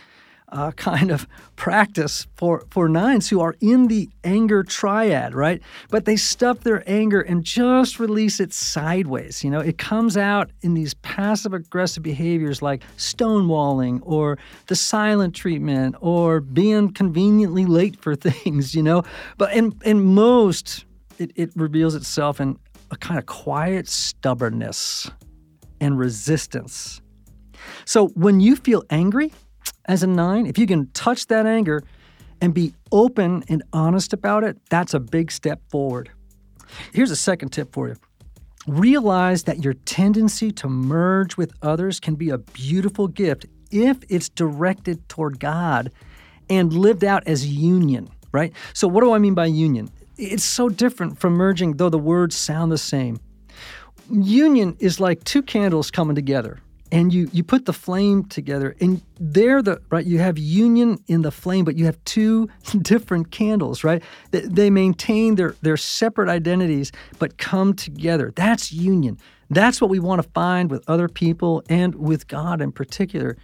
[0.51, 5.61] uh, kind of practice for, for nines who are in the anger triad, right?
[5.89, 9.43] But they stuff their anger and just release it sideways.
[9.43, 14.37] You know, it comes out in these passive aggressive behaviors like stonewalling or
[14.67, 19.03] the silent treatment or being conveniently late for things, you know?
[19.37, 20.85] But in, in most
[21.19, 22.57] it, it reveals itself in
[22.91, 25.11] a kind of quiet stubbornness
[25.79, 27.01] and resistance.
[27.85, 29.31] So when you feel angry
[29.89, 31.83] as a nine, if you can touch that anger
[32.39, 36.11] and be open and honest about it, that's a big step forward.
[36.93, 37.95] Here's a second tip for you.
[38.67, 44.29] Realize that your tendency to merge with others can be a beautiful gift if it's
[44.29, 45.91] directed toward God
[46.51, 48.53] and lived out as union, right?
[48.73, 49.89] So, what do I mean by union?
[50.17, 53.19] It's so different from merging, though the words sound the same.
[54.11, 56.59] Union is like two candles coming together,
[56.91, 60.05] and you you put the flame together, and they're the right.
[60.05, 62.49] You have union in the flame, but you have two
[62.81, 64.03] different candles, right?
[64.31, 68.31] They, they maintain their their separate identities, but come together.
[68.35, 69.17] That's union.
[69.49, 73.35] That's what we want to find with other people and with God in particular.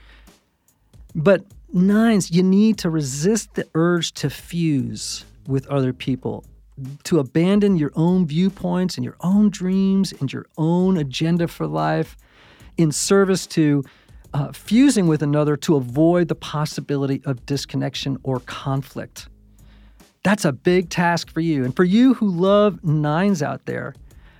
[1.16, 1.44] But
[1.74, 6.44] nines, you need to resist the urge to fuse with other people
[7.04, 12.18] to abandon your own viewpoints and your own dreams and your own agenda for life
[12.78, 13.84] in service to
[14.34, 19.30] uh, fusing with another to avoid the possibility of disconnection or conflict.
[20.24, 21.64] That's a big task for you.
[21.64, 23.94] And for you who love nines out there,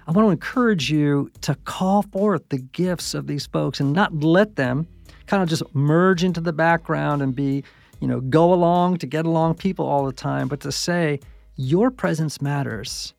[0.08, 4.14] I want to encourage you to call forth the gifts of these folks and not
[4.14, 4.88] let them
[5.28, 7.64] kind of just merge into the background and be,
[8.00, 11.20] you know, go along to get along people all the time, but to say,
[11.56, 13.14] your presence matters.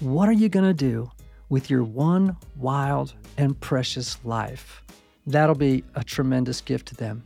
[0.00, 1.10] What are you going to do
[1.52, 4.82] with your one wild and precious life?
[5.26, 7.24] That'll be a tremendous gift to them.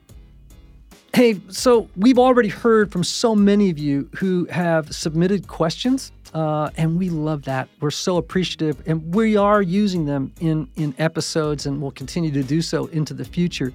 [1.14, 6.70] Hey, so we've already heard from so many of you who have submitted questions, uh,
[6.76, 7.68] and we love that.
[7.80, 12.42] We're so appreciative, and we are using them in, in episodes, and we'll continue to
[12.42, 13.72] do so into the future.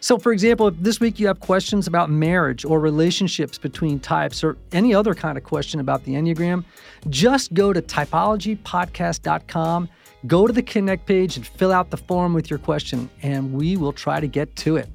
[0.00, 4.44] So, for example, if this week you have questions about marriage or relationships between types
[4.44, 6.64] or any other kind of question about the Enneagram,
[7.08, 9.88] just go to typologypodcast.com,
[10.26, 13.76] go to the Connect page, and fill out the form with your question, and we
[13.76, 14.88] will try to get to it.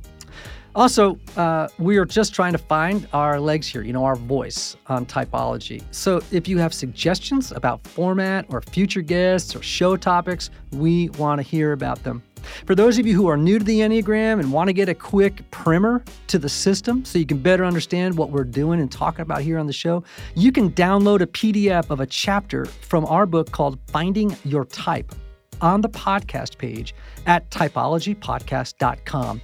[0.75, 4.75] Also, uh, we are just trying to find our legs here, you know, our voice
[4.87, 5.83] on typology.
[5.91, 11.39] So if you have suggestions about format or future guests or show topics, we want
[11.39, 12.23] to hear about them.
[12.65, 14.95] For those of you who are new to the Enneagram and want to get a
[14.95, 19.21] quick primer to the system so you can better understand what we're doing and talking
[19.21, 20.03] about here on the show,
[20.35, 25.13] you can download a PDF of a chapter from our book called Finding Your Type
[25.61, 26.93] on the podcast page
[27.25, 29.41] at typologypodcast.com.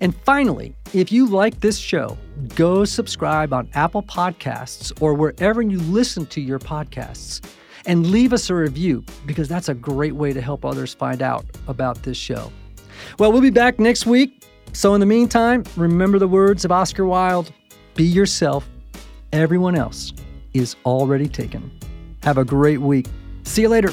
[0.00, 2.16] And finally, if you like this show,
[2.54, 7.40] go subscribe on Apple Podcasts or wherever you listen to your podcasts
[7.86, 11.44] and leave us a review because that's a great way to help others find out
[11.68, 12.52] about this show.
[13.18, 14.44] Well, we'll be back next week.
[14.72, 17.52] So, in the meantime, remember the words of Oscar Wilde
[17.94, 18.68] be yourself.
[19.32, 20.12] Everyone else
[20.54, 21.70] is already taken.
[22.22, 23.06] Have a great week.
[23.44, 23.92] See you later.